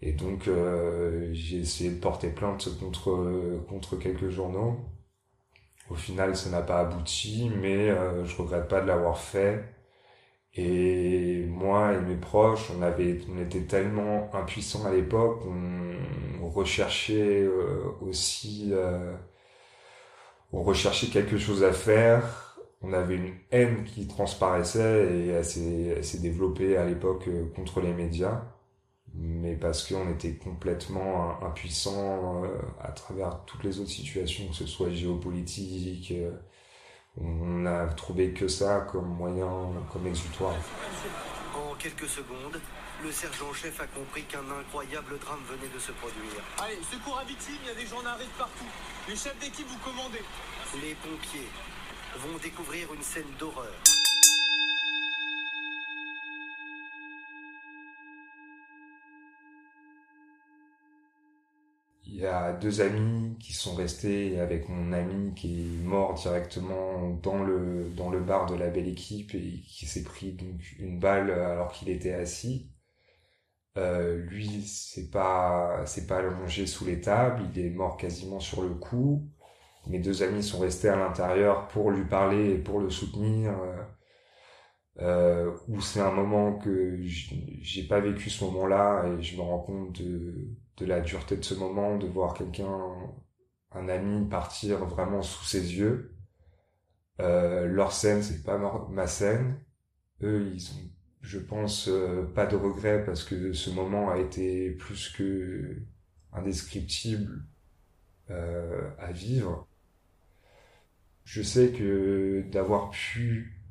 Et 0.00 0.12
donc 0.12 0.48
euh, 0.48 1.30
j'ai 1.32 1.58
essayé 1.58 1.90
de 1.90 2.00
porter 2.00 2.28
plainte 2.30 2.68
contre 2.80 3.62
contre 3.68 3.96
quelques 3.96 4.30
journaux. 4.30 4.80
Au 5.92 5.94
final, 5.94 6.36
ça 6.36 6.50
n'a 6.50 6.62
pas 6.62 6.80
abouti, 6.80 7.50
mais 7.60 7.90
euh, 7.90 8.24
je 8.24 8.36
regrette 8.36 8.68
pas 8.68 8.80
de 8.80 8.86
l'avoir 8.86 9.18
fait 9.18 9.62
et 10.54 11.46
moi 11.48 11.94
et 11.94 12.00
mes 12.00 12.16
proches, 12.16 12.70
on 12.78 12.82
avait, 12.82 13.20
on 13.30 13.40
était 13.40 13.62
tellement 13.62 14.30
impuissants 14.34 14.84
à 14.86 14.92
l'époque, 14.92 15.42
on, 15.46 15.92
recherchait 16.50 17.42
euh, 17.44 17.84
aussi, 18.02 18.70
euh, 18.72 19.14
on 20.52 20.62
recherchait 20.62 21.06
quelque 21.06 21.38
chose 21.38 21.64
à 21.64 21.72
faire. 21.72 22.58
On 22.82 22.92
avait 22.92 23.16
une 23.16 23.32
haine 23.50 23.84
qui 23.84 24.06
transparaissait 24.06 25.08
et 25.14 25.28
elle 25.28 25.44
s'est, 26.04 26.18
développée 26.20 26.76
à 26.76 26.84
l'époque 26.84 27.26
euh, 27.28 27.46
contre 27.56 27.80
les 27.80 27.94
médias, 27.94 28.42
mais 29.14 29.54
parce 29.54 29.86
qu'on 29.86 30.10
était 30.10 30.34
complètement 30.34 31.42
impuissants 31.44 32.42
à 32.80 32.92
travers 32.92 33.44
toutes 33.46 33.64
les 33.64 33.78
autres 33.78 33.90
situations, 33.90 34.48
que 34.48 34.54
ce 34.54 34.66
soit 34.66 34.90
géopolitique 34.90 36.12
on 37.20 37.66
a 37.66 37.86
trouvé 37.88 38.32
que 38.32 38.48
ça 38.48 38.86
comme 38.90 39.08
moyen, 39.08 39.70
comme 39.92 40.06
exutoire. 40.06 40.54
En 41.54 41.74
quelques 41.74 42.08
secondes, 42.08 42.58
le 43.02 43.12
sergent-chef 43.12 43.80
a 43.80 43.86
compris 43.86 44.22
qu'un 44.22 44.44
incroyable 44.60 45.18
drame 45.18 45.42
venait 45.48 45.72
de 45.72 45.78
se 45.78 45.92
produire. 45.92 46.42
Allez, 46.58 46.78
secours 46.90 47.18
à 47.18 47.24
victime, 47.24 47.56
il 47.62 47.68
y 47.68 47.70
a 47.70 47.74
des 47.74 47.86
gens 47.86 48.04
arrivent 48.06 48.38
partout. 48.38 48.64
Les 49.08 49.16
chefs 49.16 49.38
d'équipe 49.40 49.66
vous 49.68 49.78
commandez. 49.78 50.22
Les 50.80 50.94
pompiers 50.94 51.48
vont 52.16 52.38
découvrir 52.42 52.92
une 52.94 53.02
scène 53.02 53.30
d'horreur. 53.38 53.91
Il 62.04 62.16
y 62.16 62.26
a 62.26 62.52
deux 62.52 62.80
amis 62.80 63.36
qui 63.38 63.52
sont 63.52 63.74
restés 63.74 64.38
avec 64.40 64.68
mon 64.68 64.92
ami 64.92 65.34
qui 65.34 65.62
est 65.62 65.84
mort 65.84 66.14
directement 66.14 67.10
dans 67.22 67.42
le 67.42 67.90
dans 67.96 68.10
le 68.10 68.20
bar 68.20 68.46
de 68.46 68.54
la 68.56 68.68
belle 68.70 68.88
équipe 68.88 69.34
et 69.34 69.62
qui 69.66 69.86
s'est 69.86 70.02
pris 70.02 70.32
donc 70.32 70.60
une 70.78 70.98
balle 71.00 71.30
alors 71.30 71.72
qu'il 71.72 71.88
était 71.90 72.12
assis. 72.14 72.70
Euh, 73.78 74.16
lui, 74.26 74.62
c'est 74.66 75.10
pas 75.10 75.84
c'est 75.86 76.06
pas 76.06 76.18
allongé 76.18 76.66
sous 76.66 76.84
les 76.84 77.00
tables, 77.00 77.42
il 77.54 77.64
est 77.64 77.70
mort 77.70 77.96
quasiment 77.96 78.40
sur 78.40 78.62
le 78.62 78.74
coup. 78.74 79.26
Mes 79.88 79.98
deux 80.00 80.22
amis 80.22 80.42
sont 80.42 80.60
restés 80.60 80.88
à 80.88 80.96
l'intérieur 80.96 81.68
pour 81.68 81.90
lui 81.90 82.04
parler 82.06 82.52
et 82.54 82.58
pour 82.58 82.80
le 82.80 82.90
soutenir. 82.90 83.54
Euh, 85.00 85.56
où 85.68 85.80
c'est 85.80 86.00
un 86.00 86.10
moment 86.12 86.58
que 86.58 86.98
j'ai 87.02 87.84
pas 87.88 88.00
vécu 88.00 88.28
ce 88.28 88.44
moment-là 88.44 89.06
et 89.08 89.22
je 89.22 89.36
me 89.36 89.42
rends 89.42 89.60
compte 89.60 89.92
de 90.02 90.50
de 90.78 90.86
la 90.86 91.00
dureté 91.00 91.36
de 91.36 91.42
ce 91.42 91.54
moment, 91.54 91.96
de 91.98 92.06
voir 92.06 92.34
quelqu'un, 92.34 92.80
un 93.72 93.88
ami 93.88 94.28
partir 94.28 94.84
vraiment 94.84 95.22
sous 95.22 95.44
ses 95.44 95.74
yeux. 95.76 96.14
Euh, 97.20 97.66
leur 97.66 97.92
scène, 97.92 98.22
c'est 98.22 98.42
pas 98.42 98.58
ma 98.90 99.06
scène. 99.06 99.60
Eux, 100.22 100.50
ils 100.54 100.70
ont, 100.72 100.90
je 101.20 101.38
pense, 101.38 101.88
euh, 101.88 102.24
pas 102.34 102.46
de 102.46 102.56
regrets 102.56 103.04
parce 103.04 103.24
que 103.24 103.52
ce 103.52 103.70
moment 103.70 104.10
a 104.10 104.18
été 104.18 104.70
plus 104.72 105.10
que 105.10 105.82
indescriptible 106.32 107.44
euh, 108.30 108.90
à 108.98 109.12
vivre. 109.12 109.68
Je 111.24 111.42
sais 111.42 111.70
que 111.70 112.44
d'avoir 112.50 112.90
pu 112.90 113.62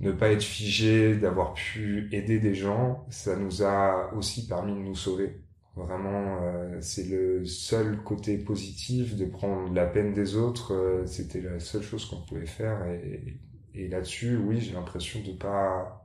ne 0.00 0.12
pas 0.12 0.30
être 0.30 0.42
figé, 0.42 1.16
d'avoir 1.16 1.54
pu 1.54 2.08
aider 2.12 2.38
des 2.38 2.54
gens, 2.54 3.06
ça 3.10 3.36
nous 3.36 3.62
a 3.62 4.12
aussi 4.14 4.46
permis 4.46 4.72
de 4.72 4.78
nous 4.78 4.94
sauver. 4.94 5.40
Vraiment, 5.78 6.38
euh, 6.42 6.78
c'est 6.80 7.04
le 7.06 7.44
seul 7.46 8.02
côté 8.02 8.36
positif 8.38 9.16
de 9.16 9.24
prendre 9.26 9.72
la 9.72 9.86
peine 9.86 10.12
des 10.12 10.36
autres. 10.36 10.74
Euh, 10.74 11.06
c'était 11.06 11.40
la 11.40 11.60
seule 11.60 11.82
chose 11.82 12.04
qu'on 12.06 12.22
pouvait 12.22 12.46
faire. 12.46 12.84
Et, 12.88 13.38
et 13.74 13.88
là-dessus, 13.88 14.36
oui, 14.36 14.60
j'ai 14.60 14.72
l'impression 14.72 15.20
de 15.22 15.32
pas 15.32 16.04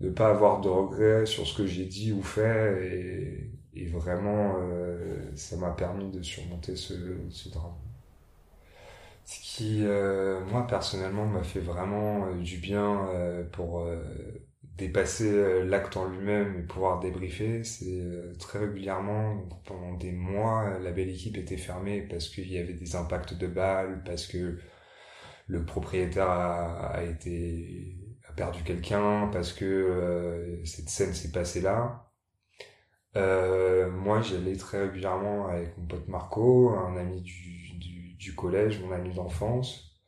de 0.00 0.10
pas 0.10 0.28
avoir 0.30 0.60
de 0.62 0.68
regrets 0.68 1.26
sur 1.26 1.46
ce 1.46 1.56
que 1.58 1.66
j'ai 1.66 1.86
dit 1.86 2.12
ou 2.12 2.22
fait. 2.22 3.52
Et, 3.74 3.82
et 3.82 3.86
vraiment, 3.86 4.56
euh, 4.60 5.30
ça 5.36 5.56
m'a 5.56 5.70
permis 5.72 6.10
de 6.10 6.22
surmonter 6.22 6.76
ce, 6.76 6.94
ce 7.30 7.48
drame. 7.50 7.74
Ce 9.24 9.38
qui, 9.40 9.82
moi 10.50 10.66
personnellement, 10.66 11.26
m'a 11.26 11.42
fait 11.42 11.60
vraiment 11.60 12.34
du 12.36 12.56
bien 12.58 13.06
pour 13.52 13.86
dépasser 14.78 15.30
euh, 15.30 15.64
l'acte 15.64 15.96
en 15.96 16.08
lui-même 16.08 16.58
et 16.60 16.62
pouvoir 16.62 17.00
débriefer, 17.00 17.64
c'est 17.64 18.00
euh, 18.00 18.32
très 18.38 18.60
régulièrement, 18.60 19.48
pendant 19.66 19.94
des 19.94 20.12
mois, 20.12 20.78
la 20.80 20.92
belle 20.92 21.10
équipe 21.10 21.36
était 21.36 21.56
fermée 21.56 22.02
parce 22.02 22.28
qu'il 22.28 22.50
y 22.50 22.58
avait 22.58 22.74
des 22.74 22.96
impacts 22.96 23.34
de 23.34 23.46
balles, 23.48 24.02
parce 24.06 24.26
que 24.26 24.58
le 25.48 25.64
propriétaire 25.64 26.30
a, 26.30 27.02
été 27.04 27.96
a 28.28 28.32
perdu 28.32 28.62
quelqu'un, 28.62 29.28
parce 29.32 29.52
que 29.52 29.64
euh, 29.64 30.64
cette 30.64 30.88
scène 30.90 31.14
s'est 31.14 31.32
passée 31.32 31.60
là. 31.60 32.10
Euh, 33.16 33.90
moi, 33.90 34.20
j'allais 34.22 34.56
très 34.56 34.82
régulièrement 34.82 35.48
avec 35.48 35.76
mon 35.78 35.86
pote 35.86 36.08
Marco, 36.08 36.70
un 36.70 36.96
ami 36.96 37.22
du, 37.22 37.78
du, 37.78 38.14
du 38.14 38.34
collège, 38.34 38.80
mon 38.80 38.92
ami 38.92 39.14
d'enfance, 39.14 39.98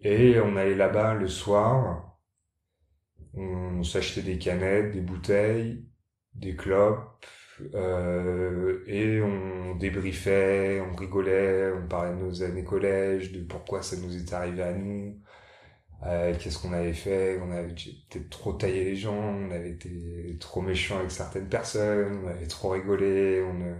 et 0.00 0.40
on 0.40 0.56
allait 0.56 0.74
là-bas 0.74 1.14
le 1.14 1.28
soir 1.28 2.11
on 3.34 3.82
s'achetait 3.82 4.22
des 4.22 4.38
canettes, 4.38 4.92
des 4.92 5.00
bouteilles, 5.00 5.84
des 6.34 6.56
clopes, 6.56 7.24
euh, 7.74 8.82
et 8.86 9.20
on 9.22 9.76
débriefait, 9.76 10.80
on 10.80 10.94
rigolait, 10.96 11.72
on 11.72 11.86
parlait 11.88 12.16
de 12.16 12.22
nos 12.24 12.42
années 12.42 12.64
collège, 12.64 13.32
de 13.32 13.42
pourquoi 13.44 13.82
ça 13.82 13.96
nous 13.96 14.16
était 14.16 14.34
arrivé 14.34 14.62
à 14.62 14.72
nous, 14.72 15.20
euh, 16.04 16.34
qu'est-ce 16.38 16.58
qu'on 16.58 16.72
avait 16.72 16.94
fait, 16.94 17.40
on 17.40 17.50
avait 17.52 17.74
peut-être 17.74 18.30
trop 18.30 18.52
taillé 18.54 18.84
les 18.84 18.96
gens, 18.96 19.14
on 19.16 19.50
avait 19.52 19.70
été 19.70 20.36
trop 20.40 20.60
méchants 20.62 20.98
avec 20.98 21.10
certaines 21.12 21.48
personnes, 21.48 22.22
on 22.24 22.28
avait 22.28 22.46
trop 22.48 22.70
rigolé, 22.70 23.42
on 23.42 23.76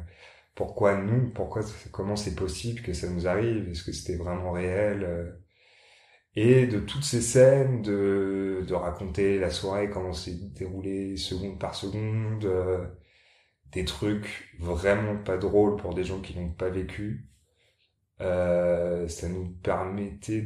pourquoi 0.55 0.97
nous, 1.01 1.31
pourquoi, 1.31 1.63
comment 1.93 2.17
c'est 2.17 2.35
possible 2.35 2.83
que 2.83 2.93
ça 2.93 3.09
nous 3.09 3.27
arrive, 3.27 3.69
est-ce 3.71 3.85
que 3.85 3.93
c'était 3.93 4.17
vraiment 4.17 4.53
réel, 4.53 5.03
euh, 5.05 5.31
et 6.37 6.67
de 6.67 6.79
toutes 6.81 7.05
ces 7.05 7.21
scènes, 7.23 7.83
de, 7.83 8.65
de 8.67 8.75
raconter 8.75 9.39
la 9.39 9.51
soirée, 9.51 9.91
comment 9.91 10.13
s'est 10.13 10.37
déroulé 10.55 11.17
seconde 11.17 11.59
par 11.59 11.75
seconde, 11.75 12.45
euh, 12.47 12.87
des 13.73 13.85
trucs 13.85 14.55
vraiment 14.61 15.17
pas 15.17 15.39
drôles 15.39 15.77
pour 15.77 15.95
des 15.95 16.05
gens 16.05 16.21
qui 16.21 16.39
n'ont 16.39 16.51
pas 16.53 16.71
vécu. 16.71 17.29
Euh, 18.21 19.09
ça 19.09 19.29
nous 19.29 19.49
permettait 19.63 20.45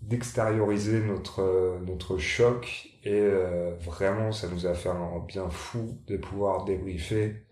d'extérioriser 0.00 1.00
notre 1.00 1.78
notre 1.84 2.16
choc 2.18 2.88
et 3.04 3.12
euh, 3.20 3.74
vraiment 3.80 4.32
ça 4.32 4.48
nous 4.48 4.66
a 4.66 4.74
fait 4.74 4.88
un 4.88 5.18
bien 5.26 5.50
fou 5.50 5.98
de 6.06 6.16
pouvoir 6.16 6.64
débriefer 6.64 7.44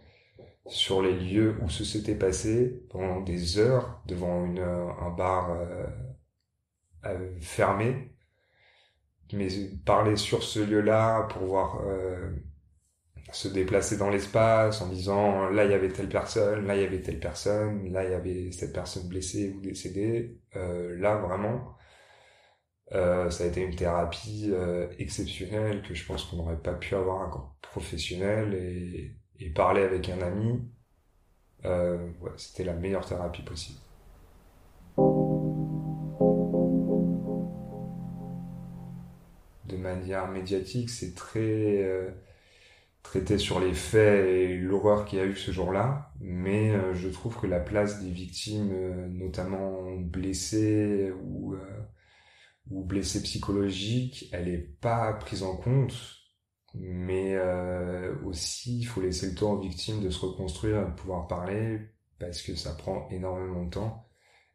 sur 0.67 1.03
les 1.03 1.15
lieux 1.15 1.57
où 1.63 1.71
ce 1.71 1.85
s'était 1.85 2.15
passé 2.17 2.83
pendant 2.91 3.21
des 3.21 3.59
heures 3.59 4.01
devant 4.07 4.45
une 4.47 4.61
un 4.61 5.11
bar 5.11 5.53
euh, 5.53 5.87
fermé. 7.41 8.15
Mais 9.33 9.49
parler 9.85 10.17
sur 10.17 10.43
ce 10.43 10.61
lieu-là 10.61 11.25
pour 11.31 11.43
voir 11.45 11.83
euh, 11.87 12.31
se 13.33 13.49
déplacer 13.49 13.97
dans 13.99 14.11
l'espace 14.11 14.81
en 14.81 14.89
disant 14.89 15.51
là 15.51 15.65
il 15.65 15.71
y 15.71 15.75
avait 15.75 15.91
telle 15.91 16.09
personne, 16.09 16.67
là 16.67 16.77
il 16.77 16.83
y 16.83 16.85
avait 16.85 17.03
telle 17.03 17.21
personne, 17.21 17.93
là 17.93 18.05
il 18.05 18.11
y 18.11 18.15
avait 18.15 18.53
cette 18.53 18.73
personne 18.73 19.09
blessée 19.09 19.51
ou 19.57 19.61
décédée. 19.61 20.39
Euh, 20.57 20.97
là 20.99 21.17
vraiment, 21.17 21.77
euh, 22.93 23.31
ça 23.31 23.45
a 23.45 23.47
été 23.49 23.61
une 23.63 23.75
thérapie 23.77 24.49
euh, 24.53 24.89
exceptionnelle 24.99 25.83
que 25.83 25.95
je 25.95 26.07
pense 26.07 26.25
qu'on 26.25 26.37
n'aurait 26.37 26.61
pas 26.61 26.75
pu 26.75 26.95
avoir 26.95 27.23
un 27.23 27.55
professionnel 27.61 28.55
et, 28.55 29.15
et 29.41 29.51
parler 29.51 29.83
avec 29.83 30.09
un 30.09 30.21
ami. 30.23 30.63
Euh, 31.65 32.11
ouais, 32.21 32.33
c'était 32.37 32.65
la 32.65 32.75
meilleure 32.75 33.07
thérapie 33.07 33.43
possible. 33.43 33.79
Manière 39.95 40.29
médiatique, 40.29 40.91
c'est 40.91 41.15
très 41.15 41.83
euh, 41.83 42.11
traité 43.03 43.39
sur 43.39 43.61
les 43.61 43.75
faits 43.75 44.27
et 44.27 44.57
l'horreur 44.59 45.05
qu'il 45.05 45.19
y 45.19 45.23
a 45.23 45.27
eu 45.27 45.37
ce 45.37 45.51
jour-là, 45.53 46.13
mais 46.21 46.71
euh, 46.73 46.95
je 46.95 47.09
trouve 47.09 47.39
que 47.41 47.47
la 47.47 47.61
place 47.61 48.03
des 48.03 48.11
victimes, 48.11 48.73
euh, 48.73 49.09
notamment 49.09 49.97
blessées 49.97 51.13
ou 51.23 51.55
ou 52.71 52.85
blessé 52.85 53.23
psychologique, 53.23 54.29
elle 54.31 54.49
est 54.49 54.59
pas 54.81 55.15
prise 55.15 55.43
en 55.43 55.57
compte, 55.57 55.95
mais 56.75 57.35
aussi 58.25 58.81
il 58.81 58.85
faut 58.85 59.01
laisser 59.01 59.31
le 59.31 59.35
temps 59.35 59.53
aux 59.55 59.61
victimes 59.61 60.03
de 60.03 60.11
se 60.11 60.21
reconstruire, 60.21 60.87
de 60.87 60.95
pouvoir 60.95 61.27
parler, 61.29 61.81
parce 62.19 62.43
que 62.43 62.55
ça 62.57 62.75
prend 62.75 63.09
énormément 63.11 63.65
de 63.65 63.71
temps 63.71 64.09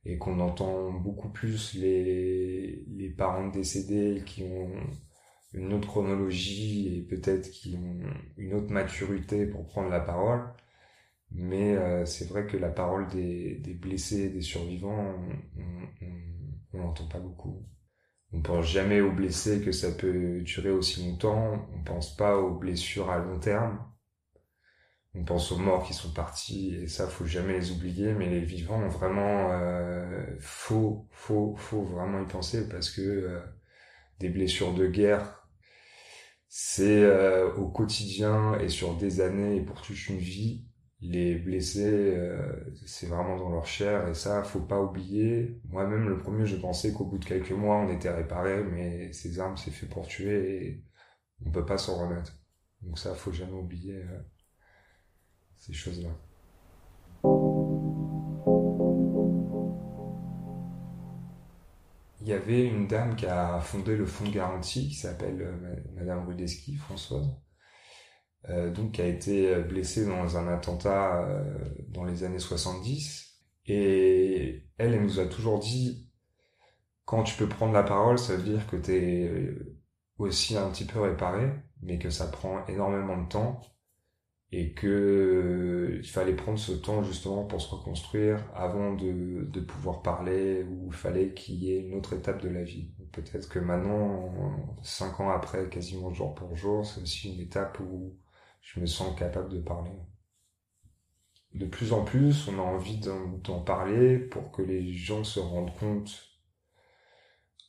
et 0.06 0.18
qu'on 0.18 0.40
entend 0.40 0.92
beaucoup 0.92 1.30
plus 1.30 1.74
les, 1.75 2.86
les 2.88 3.10
parents 3.10 3.48
décédés 3.48 4.24
qui 4.25 4.44
ont 4.44 4.72
une 5.53 5.74
autre 5.74 5.88
chronologie 5.88 6.95
et 6.98 7.01
peut-être 7.01 7.50
qui 7.51 7.77
ont 7.77 8.00
une 8.38 8.53
autre 8.55 8.72
maturité 8.72 9.45
pour 9.48 9.65
prendre 9.67 9.89
la 9.89 10.00
parole. 10.01 10.41
Mais 11.31 11.75
euh, 11.77 12.05
c'est 12.05 12.27
vrai 12.29 12.48
que 12.48 12.57
la 12.57 12.69
parole 12.69 13.07
des, 13.10 13.55
des 13.57 13.74
blessés, 13.74 14.29
des 14.29 14.41
survivants, 14.41 15.15
on 16.74 16.77
n'entend 16.77 17.07
pas 17.07 17.19
beaucoup. 17.19 17.65
On 18.33 18.41
pense 18.41 18.65
jamais 18.67 19.01
aux 19.01 19.12
blessés 19.13 19.62
que 19.62 19.72
ça 19.72 19.91
peut 19.91 20.41
durer 20.41 20.72
aussi 20.72 21.05
longtemps. 21.05 21.67
On 21.75 21.83
pense 21.83 22.15
pas 22.17 22.38
aux 22.38 22.55
blessures 22.55 23.10
à 23.12 23.19
long 23.19 23.39
terme. 23.39 23.79
On 25.15 25.24
pense 25.24 25.51
aux 25.51 25.57
morts 25.57 25.86
qui 25.86 25.93
sont 25.93 26.12
partis 26.12 26.75
et 26.75 26.88
ça 26.88 27.07
faut 27.07 27.25
jamais 27.25 27.53
les 27.53 27.72
oublier. 27.72 28.13
Mais 28.13 28.29
les 28.29 28.41
vivants, 28.41 28.88
vraiment, 28.88 29.51
euh, 29.51 30.25
faut, 30.39 31.07
faut, 31.12 31.55
faut 31.55 31.83
vraiment 31.83 32.22
y 32.24 32.27
penser 32.27 32.67
parce 32.67 32.89
que 32.89 33.01
euh, 33.01 33.39
des 34.19 34.29
blessures 34.29 34.74
de 34.74 34.88
guerre, 34.88 35.42
c'est 36.55 37.03
euh, 37.03 37.51
au 37.55 37.67
quotidien 37.67 38.60
et 38.60 38.69
sur 38.69 38.95
des 38.95 39.22
années 39.22 39.55
et 39.57 39.62
pour 39.62 39.81
toute 39.81 40.07
une 40.10 40.19
vie 40.19 40.63
les 41.01 41.36
blessés, 41.36 42.13
euh, 42.15 42.63
c'est 42.86 43.07
vraiment 43.07 43.38
dans 43.38 43.50
leur 43.50 43.65
chair 43.65 44.07
et 44.07 44.13
ça, 44.13 44.43
faut 44.43 44.62
pas 44.62 44.79
oublier. 44.79 45.60
Moi-même, 45.65 46.07
le 46.07 46.19
premier, 46.19 46.45
je 46.45 46.55
pensais 46.55 46.93
qu'au 46.93 47.05
bout 47.05 47.17
de 47.17 47.25
quelques 47.25 47.51
mois, 47.51 47.77
on 47.77 47.89
était 47.89 48.12
réparé, 48.12 48.63
mais 48.63 49.12
ces 49.13 49.39
armes, 49.39 49.57
c'est 49.57 49.72
fait 49.72 49.88
pour 49.88 50.07
tuer 50.07 50.65
et 50.67 50.83
on 51.43 51.50
peut 51.51 51.65
pas 51.65 51.79
s'en 51.79 51.98
remettre. 51.98 52.33
Donc 52.81 53.00
ça, 53.00 53.15
faut 53.15 53.31
jamais 53.31 53.53
oublier 53.53 53.95
euh, 53.95 54.22
ces 55.57 55.74
choses-là. 55.74 56.12
Il 62.24 62.30
y 62.30 62.34
avait 62.34 62.65
une 62.65 62.88
dame 62.88 63.15
qui 63.15 63.27
a 63.27 63.60
fondé 63.60 63.96
le 63.96 64.08
fonds 64.08 64.25
de 64.25 64.34
garantie 64.34 64.88
qui 64.89 64.96
s'appelle 64.96 65.42
euh, 65.42 65.75
Madame 65.96 66.25
Rudeski, 66.27 66.75
Françoise 66.75 67.30
euh, 68.50 68.72
donc 68.72 68.94
qui 68.94 69.01
a 69.01 69.08
été 69.08 69.56
blessée 69.63 70.06
dans 70.06 70.38
un 70.38 70.48
attentat 70.48 71.24
euh, 71.24 71.44
dans 71.89 72.03
les 72.03 72.24
années 72.24 72.39
70. 72.39 73.42
Et 73.65 74.65
elle, 74.77 74.94
elle 74.94 75.03
nous 75.03 75.20
a 75.20 75.25
toujours 75.27 75.60
dit, 75.60 76.12
quand 77.06 77.24
tu 77.24 77.36
peux 77.38 77.48
prendre 77.48 77.74
la 77.74 77.84
parole, 77.84 78.20
ça 78.20 78.36
veut 78.36 78.44
dire 78.44 78.68
que 78.68 78.75
tu 78.75 78.92
es 78.94 79.27
euh, 79.27 79.77
aussi 80.18 80.58
un 80.58 80.70
petit 80.70 80.86
peu 80.86 81.00
réparé, 81.00 81.51
mais 81.82 82.00
que 82.00 82.10
ça 82.10 82.27
prend 82.27 82.65
énormément 82.68 83.22
de 83.22 83.30
temps 83.30 83.62
et 84.55 84.72
que 84.74 86.00
il 86.00 86.07
fallait 86.07 86.36
prendre 86.36 86.60
ce 86.60 86.74
temps 86.74 87.01
justement 87.03 87.43
pour 87.43 87.60
se 87.60 87.74
reconstruire 87.74 88.39
avant 88.53 88.93
de, 88.93 89.45
de 89.50 89.60
pouvoir 89.62 90.03
parler 90.03 90.63
ou 90.63 90.89
il 90.91 90.93
fallait 90.93 91.33
qu'il 91.33 91.55
y 91.55 91.74
ait 91.74 91.79
une 91.79 91.95
autre 91.95 92.13
étape 92.13 92.39
de 92.39 92.50
la 92.50 92.62
vie. 92.62 92.91
Peut-être 93.12 93.50
que 93.50 93.57
maintenant, 93.57 94.31
cinq 94.83 95.19
ans 95.19 95.31
après, 95.31 95.69
quasiment 95.69 96.13
jour 96.13 96.36
pour 96.36 96.56
jour, 96.56 96.86
c'est 96.86 97.01
aussi 97.01 97.34
une 97.34 97.41
étape 97.41 97.80
où 97.80 98.15
je 98.62 98.80
me 98.80 98.86
sens 98.86 99.17
capable 99.17 99.49
de 99.49 99.60
parler. 99.60 99.91
De 101.56 101.65
plus 101.65 101.91
en 101.91 102.04
plus, 102.04 102.47
on 102.47 102.60
a 102.60 102.62
envie 102.62 102.99
d'en 102.99 103.62
parler 103.62 104.19
pour 104.19 104.51
que 104.51 104.62
les 104.62 104.93
gens 104.93 105.23
se 105.23 105.39
rendent 105.39 105.75
compte 105.80 106.33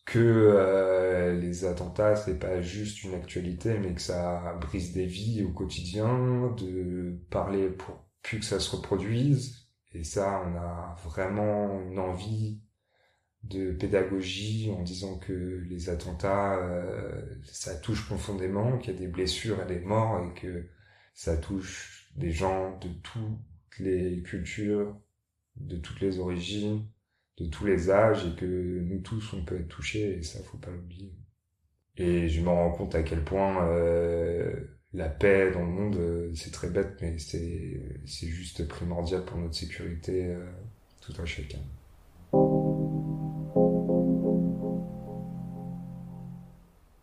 que 0.04 0.18
euh, 0.18 1.34
les 1.40 1.64
attentats 1.64 2.16
c'est 2.16 2.38
pas 2.38 2.60
juste 2.60 3.04
une 3.04 3.14
actualité 3.14 3.78
mais 3.78 3.94
que 3.94 4.00
ça 4.00 4.56
brise 4.60 4.92
des 4.92 5.06
vies 5.06 5.42
au 5.42 5.52
quotidien 5.52 6.54
de 6.58 7.18
parler 7.30 7.70
pour 7.70 8.04
plus 8.22 8.40
que 8.40 8.44
ça 8.44 8.60
se 8.60 8.74
reproduise. 8.76 9.68
Et 9.92 10.04
ça 10.04 10.42
on 10.46 10.56
a 10.56 10.96
vraiment 11.04 11.80
une 11.82 11.98
envie 11.98 12.60
de 13.44 13.72
pédagogie 13.72 14.72
en 14.76 14.82
disant 14.82 15.18
que 15.18 15.62
les 15.68 15.90
attentats 15.90 16.56
euh, 16.56 17.22
ça 17.44 17.76
touche 17.76 18.06
profondément 18.06 18.78
qu'il 18.78 18.94
y 18.94 18.96
a 18.96 18.98
des 18.98 19.08
blessures 19.08 19.62
et 19.62 19.66
des 19.66 19.80
morts 19.80 20.24
et 20.24 20.40
que 20.40 20.68
ça 21.14 21.36
touche 21.36 22.10
des 22.16 22.30
gens 22.30 22.78
de 22.78 22.88
toutes 23.02 23.38
les 23.78 24.22
cultures, 24.22 24.96
de 25.56 25.76
toutes 25.76 26.00
les 26.00 26.18
origines, 26.18 26.86
de 27.38 27.46
tous 27.46 27.66
les 27.66 27.90
âges 27.90 28.26
et 28.26 28.36
que 28.36 28.46
nous 28.46 29.00
tous 29.00 29.32
on 29.34 29.44
peut 29.44 29.56
être 29.56 29.68
touchés 29.68 30.18
et 30.18 30.22
ça 30.22 30.40
faut 30.44 30.58
pas 30.58 30.70
l'oublier. 30.70 31.12
Et 31.96 32.28
je 32.28 32.40
me 32.40 32.48
rends 32.48 32.72
compte 32.72 32.94
à 32.94 33.02
quel 33.02 33.24
point 33.24 33.68
euh, 33.68 34.52
la 34.92 35.08
paix 35.08 35.50
dans 35.52 35.60
le 35.64 35.70
monde, 35.70 35.96
euh, 35.96 36.32
c'est 36.34 36.52
très 36.52 36.68
bête, 36.70 36.96
mais 37.00 37.18
c'est 37.18 37.80
c'est 38.06 38.28
juste 38.28 38.66
primordial 38.68 39.24
pour 39.24 39.38
notre 39.38 39.54
sécurité 39.54 40.26
euh, 40.26 40.44
tout 41.00 41.14
un 41.20 41.24
chacun. 41.26 41.58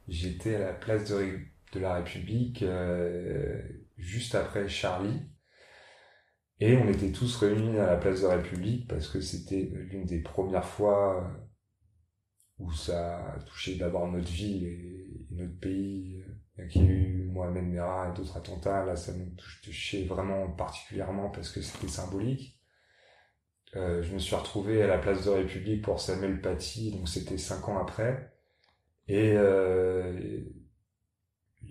J'étais 0.07 0.55
à 0.55 0.59
la 0.59 0.73
place 0.73 1.09
de, 1.09 1.39
de 1.73 1.79
la 1.79 1.95
République 1.95 2.63
euh, 2.63 3.61
juste 3.97 4.35
après 4.35 4.67
Charlie. 4.67 5.21
Et 6.61 6.77
on 6.77 6.87
était 6.87 7.11
tous 7.11 7.37
réunis 7.37 7.79
à 7.79 7.87
la 7.87 7.97
place 7.97 8.21
de 8.21 8.27
la 8.27 8.35
République 8.35 8.87
parce 8.87 9.07
que 9.07 9.19
c'était 9.19 9.67
l'une 9.73 10.05
des 10.05 10.19
premières 10.19 10.63
fois 10.63 11.35
où 12.59 12.71
ça 12.71 13.33
a 13.33 13.39
touché 13.39 13.77
d'abord 13.77 14.07
notre 14.07 14.29
ville 14.29 14.65
et, 14.65 15.07
notre 15.31 15.59
pays. 15.59 16.23
Il 16.59 16.77
y 16.77 16.79
a 16.79 16.91
eu 16.91 17.23
Mohamed 17.31 17.65
Merah 17.65 18.11
et 18.11 18.15
d'autres 18.15 18.37
attentats. 18.37 18.85
Là, 18.85 18.95
ça 18.95 19.11
nous 19.13 19.31
touchait 19.63 20.03
vraiment 20.03 20.51
particulièrement 20.51 21.31
parce 21.31 21.49
que 21.49 21.61
c'était 21.61 21.87
symbolique. 21.87 22.61
Euh, 23.75 24.03
je 24.03 24.13
me 24.13 24.19
suis 24.19 24.35
retrouvé 24.35 24.83
à 24.83 24.87
la 24.87 24.99
place 24.99 25.25
de 25.25 25.31
la 25.31 25.37
République 25.37 25.81
pour 25.81 25.99
Samuel 25.99 26.41
Paty, 26.41 26.91
donc 26.91 27.09
c'était 27.09 27.39
cinq 27.39 27.69
ans 27.69 27.79
après. 27.79 28.31
Et 29.07 29.33
euh, 29.35 30.43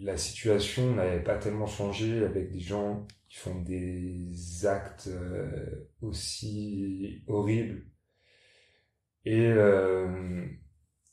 la 0.01 0.17
situation 0.17 0.95
n'avait 0.95 1.23
pas 1.23 1.39
tellement 1.39 1.67
changé 1.67 2.25
avec 2.25 2.51
des 2.53 2.61
gens 2.61 3.07
qui 3.29 3.39
font 3.39 3.61
des 3.63 4.67
actes 4.67 5.09
euh, 5.09 5.89
aussi 6.03 7.23
horribles. 7.29 7.85
Et 9.25 9.47
euh, 9.47 10.47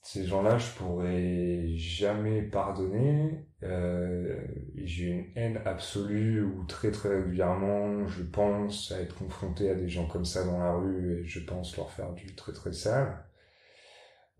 ces 0.01 0.25
gens-là, 0.25 0.57
je 0.57 0.71
pourrais 0.73 1.67
jamais 1.75 2.41
pardonner. 2.43 3.45
Euh, 3.63 4.37
J'ai 4.75 5.07
une 5.09 5.31
haine 5.35 5.61
absolue 5.65 6.43
ou 6.43 6.65
très 6.65 6.91
très 6.91 7.09
régulièrement, 7.17 8.07
je 8.07 8.23
pense 8.23 8.91
à 8.91 9.01
être 9.01 9.15
confronté 9.15 9.69
à 9.69 9.75
des 9.75 9.89
gens 9.89 10.07
comme 10.07 10.25
ça 10.25 10.45
dans 10.45 10.59
la 10.59 10.73
rue 10.73 11.21
et 11.21 11.25
je 11.25 11.39
pense 11.41 11.75
leur 11.77 11.91
faire 11.91 12.13
du 12.13 12.35
très 12.35 12.53
très 12.53 12.73
sale. 12.73 13.25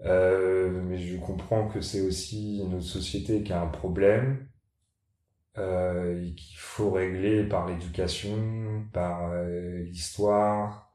Euh, 0.05 0.69
mais 0.83 0.97
je 0.99 1.17
comprends 1.17 1.67
que 1.67 1.81
c'est 1.81 2.01
aussi 2.01 2.63
notre 2.69 2.83
société 2.83 3.43
qui 3.43 3.51
a 3.53 3.62
un 3.62 3.67
problème 3.67 4.47
euh, 5.57 6.23
et 6.23 6.36
qu'il 6.36 6.57
faut 6.57 6.91
régler 6.91 7.43
par 7.43 7.67
l'éducation, 7.67 8.86
par 8.93 9.31
euh, 9.31 9.83
l'histoire, 9.83 10.91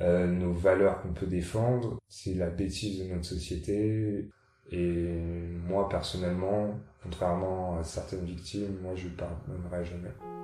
euh, 0.00 0.26
nos 0.26 0.52
valeurs 0.52 1.02
qu'on 1.02 1.12
peut 1.12 1.26
défendre. 1.26 1.98
C'est 2.08 2.34
la 2.34 2.50
bêtise 2.50 3.00
de 3.00 3.12
notre 3.12 3.24
société. 3.24 4.30
Et 4.70 5.18
moi 5.66 5.88
personnellement, 5.88 6.78
contrairement 7.02 7.78
à 7.78 7.84
certaines 7.84 8.24
victimes, 8.24 8.78
moi 8.80 8.94
je 8.94 9.08
pardonnerai 9.08 9.84
jamais. 9.84 10.41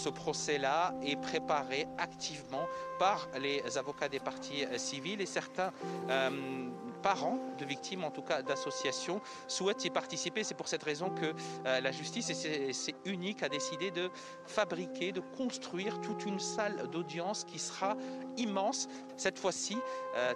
Ce 0.00 0.08
procès-là 0.08 0.94
est 1.02 1.16
préparé 1.16 1.86
activement 1.98 2.66
par 2.98 3.28
les 3.38 3.62
avocats 3.76 4.08
des 4.08 4.18
parties 4.18 4.64
euh, 4.64 4.78
civiles 4.78 5.20
et 5.20 5.26
certains 5.26 5.72
euh, 6.08 6.68
parents 7.02 7.38
de 7.58 7.64
victimes, 7.64 8.04
en 8.04 8.10
tout 8.10 8.22
cas 8.22 8.42
d'associations, 8.42 9.20
souhaitent 9.46 9.84
y 9.84 9.90
participer. 9.90 10.42
C'est 10.42 10.54
pour 10.54 10.68
cette 10.68 10.82
raison 10.82 11.10
que 11.10 11.34
la 11.64 11.92
justice, 11.92 12.28
et 12.28 12.72
c'est 12.74 12.94
unique, 13.06 13.42
a 13.42 13.48
décidé 13.48 13.90
de 13.90 14.10
fabriquer, 14.44 15.10
de 15.10 15.20
construire 15.20 15.98
toute 16.02 16.26
une 16.26 16.38
salle 16.38 16.88
d'audience 16.90 17.44
qui 17.44 17.58
sera 17.58 17.96
immense. 18.36 18.86
Cette 19.16 19.38
fois-ci, 19.38 19.78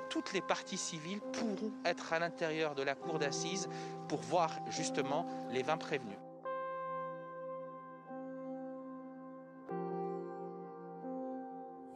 toutes 0.09 0.33
les 0.33 0.41
parties 0.41 0.79
civiles 0.79 1.21
pourront 1.21 1.73
être 1.85 2.15
à 2.15 2.19
l'intérieur 2.19 2.75
de 2.75 2.83
la 2.83 2.95
cour 2.95 3.19
d'assises 3.19 3.69
pour 4.09 4.21
voir 4.21 4.51
justement 4.71 5.27
les 5.51 5.63
20 5.63 5.77
prévenus. 5.77 6.24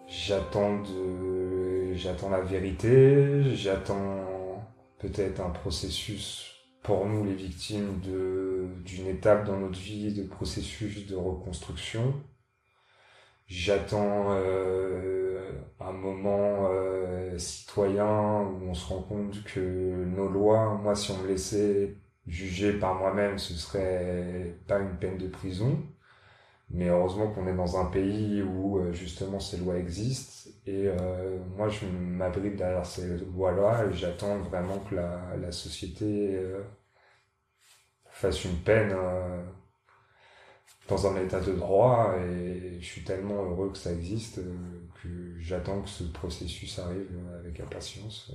J'attends 0.09 0.81
de, 0.81 1.93
j'attends 1.95 2.31
la 2.31 2.41
vérité, 2.41 3.55
j'attends 3.55 4.65
peut-être 4.99 5.41
un 5.41 5.51
processus 5.51 6.55
pour 6.83 7.07
nous 7.07 7.25
les 7.25 7.35
victimes 7.35 8.01
de, 8.01 8.69
d'une 8.85 9.07
étape 9.09 9.45
dans 9.45 9.59
notre 9.59 9.79
vie, 9.79 10.15
de 10.15 10.23
processus 10.23 11.07
de 11.07 11.15
reconstruction. 11.15 12.15
j'attends 13.47 14.31
un 15.81 15.93
moment 15.93 16.71
citoyen 17.37 18.43
où 18.43 18.71
on 18.71 18.75
se 18.75 18.87
rend 18.87 19.03
compte 19.03 19.45
que 19.45 20.05
nos 20.05 20.29
lois, 20.29 20.75
moi 20.83 20.95
si 20.95 21.11
on 21.11 21.19
me 21.19 21.29
laissait 21.29 21.97
juger 22.27 22.73
par 22.73 22.95
moi-même, 22.95 23.39
ce 23.39 23.55
serait 23.55 24.57
pas 24.67 24.79
une 24.79 24.97
peine 24.97 25.19
de 25.19 25.29
prison. 25.29 25.79
Mais 26.71 26.89
heureusement 26.89 27.31
qu'on 27.31 27.47
est 27.47 27.55
dans 27.57 27.79
un 27.81 27.87
pays 27.87 28.43
où 28.43 28.81
justement 28.93 29.41
ces 29.41 29.57
lois 29.59 29.77
existent. 29.79 30.51
Et 30.67 30.89
moi, 31.57 31.69
je 31.69 31.87
m'abrite 31.87 32.57
derrière 32.57 32.85
ces 32.85 33.19
lois-là 33.19 33.87
et 33.87 33.95
j'attends 33.95 34.39
vraiment 34.41 34.79
que 34.81 34.97
la, 34.97 35.37
la 35.41 35.51
société 35.53 36.39
fasse 38.11 38.45
une 38.45 38.59
peine 38.59 38.93
euh, 38.93 39.43
dans 40.89 41.07
un 41.07 41.17
état 41.23 41.41
de 41.41 41.53
droit 41.53 42.15
et 42.19 42.79
je 42.81 42.85
suis 42.85 43.05
tellement 43.05 43.43
heureux 43.45 43.71
que 43.71 43.79
ça 43.79 43.93
existe 43.93 44.39
euh, 44.39 44.89
que 45.03 45.39
j'attends 45.39 45.83
que 45.83 45.89
ce 45.89 46.05
processus 46.05 46.79
arrive 46.79 47.11
avec 47.39 47.61
impatience 47.61 48.33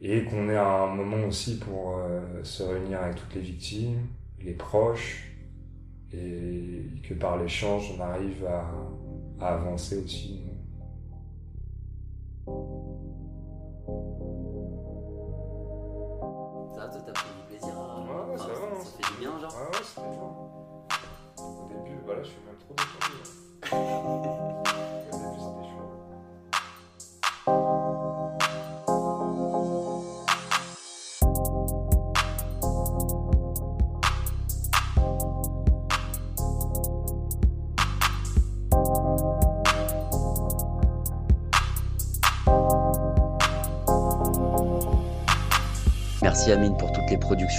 et, 0.00 0.16
et 0.16 0.24
qu'on 0.24 0.48
ait 0.48 0.56
un 0.56 0.86
moment 0.86 1.26
aussi 1.26 1.58
pour 1.58 1.98
euh, 1.98 2.42
se 2.42 2.62
réunir 2.62 3.00
avec 3.02 3.16
toutes 3.16 3.34
les 3.34 3.40
victimes, 3.40 4.08
les 4.40 4.54
proches 4.54 5.30
et 6.14 7.00
que 7.02 7.14
par 7.14 7.38
l'échange 7.38 7.92
on 7.96 8.02
arrive 8.02 8.44
à, 8.46 8.70
avancer 9.40 9.98
aussi. 9.98 10.40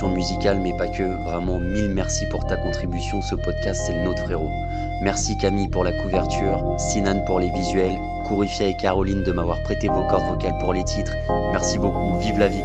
Musicales, 0.09 0.59
mais 0.59 0.75
pas 0.77 0.87
que. 0.87 1.03
Vraiment, 1.23 1.59
mille 1.59 1.91
merci 1.93 2.25
pour 2.27 2.45
ta 2.45 2.57
contribution. 2.57 3.21
Ce 3.21 3.35
podcast, 3.35 3.83
c'est 3.85 3.93
le 3.93 4.03
nôtre 4.03 4.23
frérot. 4.23 4.49
Merci 5.01 5.37
Camille 5.37 5.67
pour 5.67 5.83
la 5.83 5.91
couverture, 5.91 6.75
Sinan 6.77 7.23
pour 7.25 7.39
les 7.39 7.51
visuels, 7.51 7.97
Kourifia 8.25 8.67
et 8.67 8.77
Caroline 8.77 9.23
de 9.23 9.31
m'avoir 9.31 9.61
prêté 9.63 9.87
vos 9.87 10.03
cordes 10.07 10.27
vocales 10.27 10.57
pour 10.59 10.73
les 10.73 10.83
titres. 10.83 11.13
Merci 11.51 11.77
beaucoup, 11.77 12.17
vive 12.19 12.39
la 12.39 12.47
vie. 12.47 12.63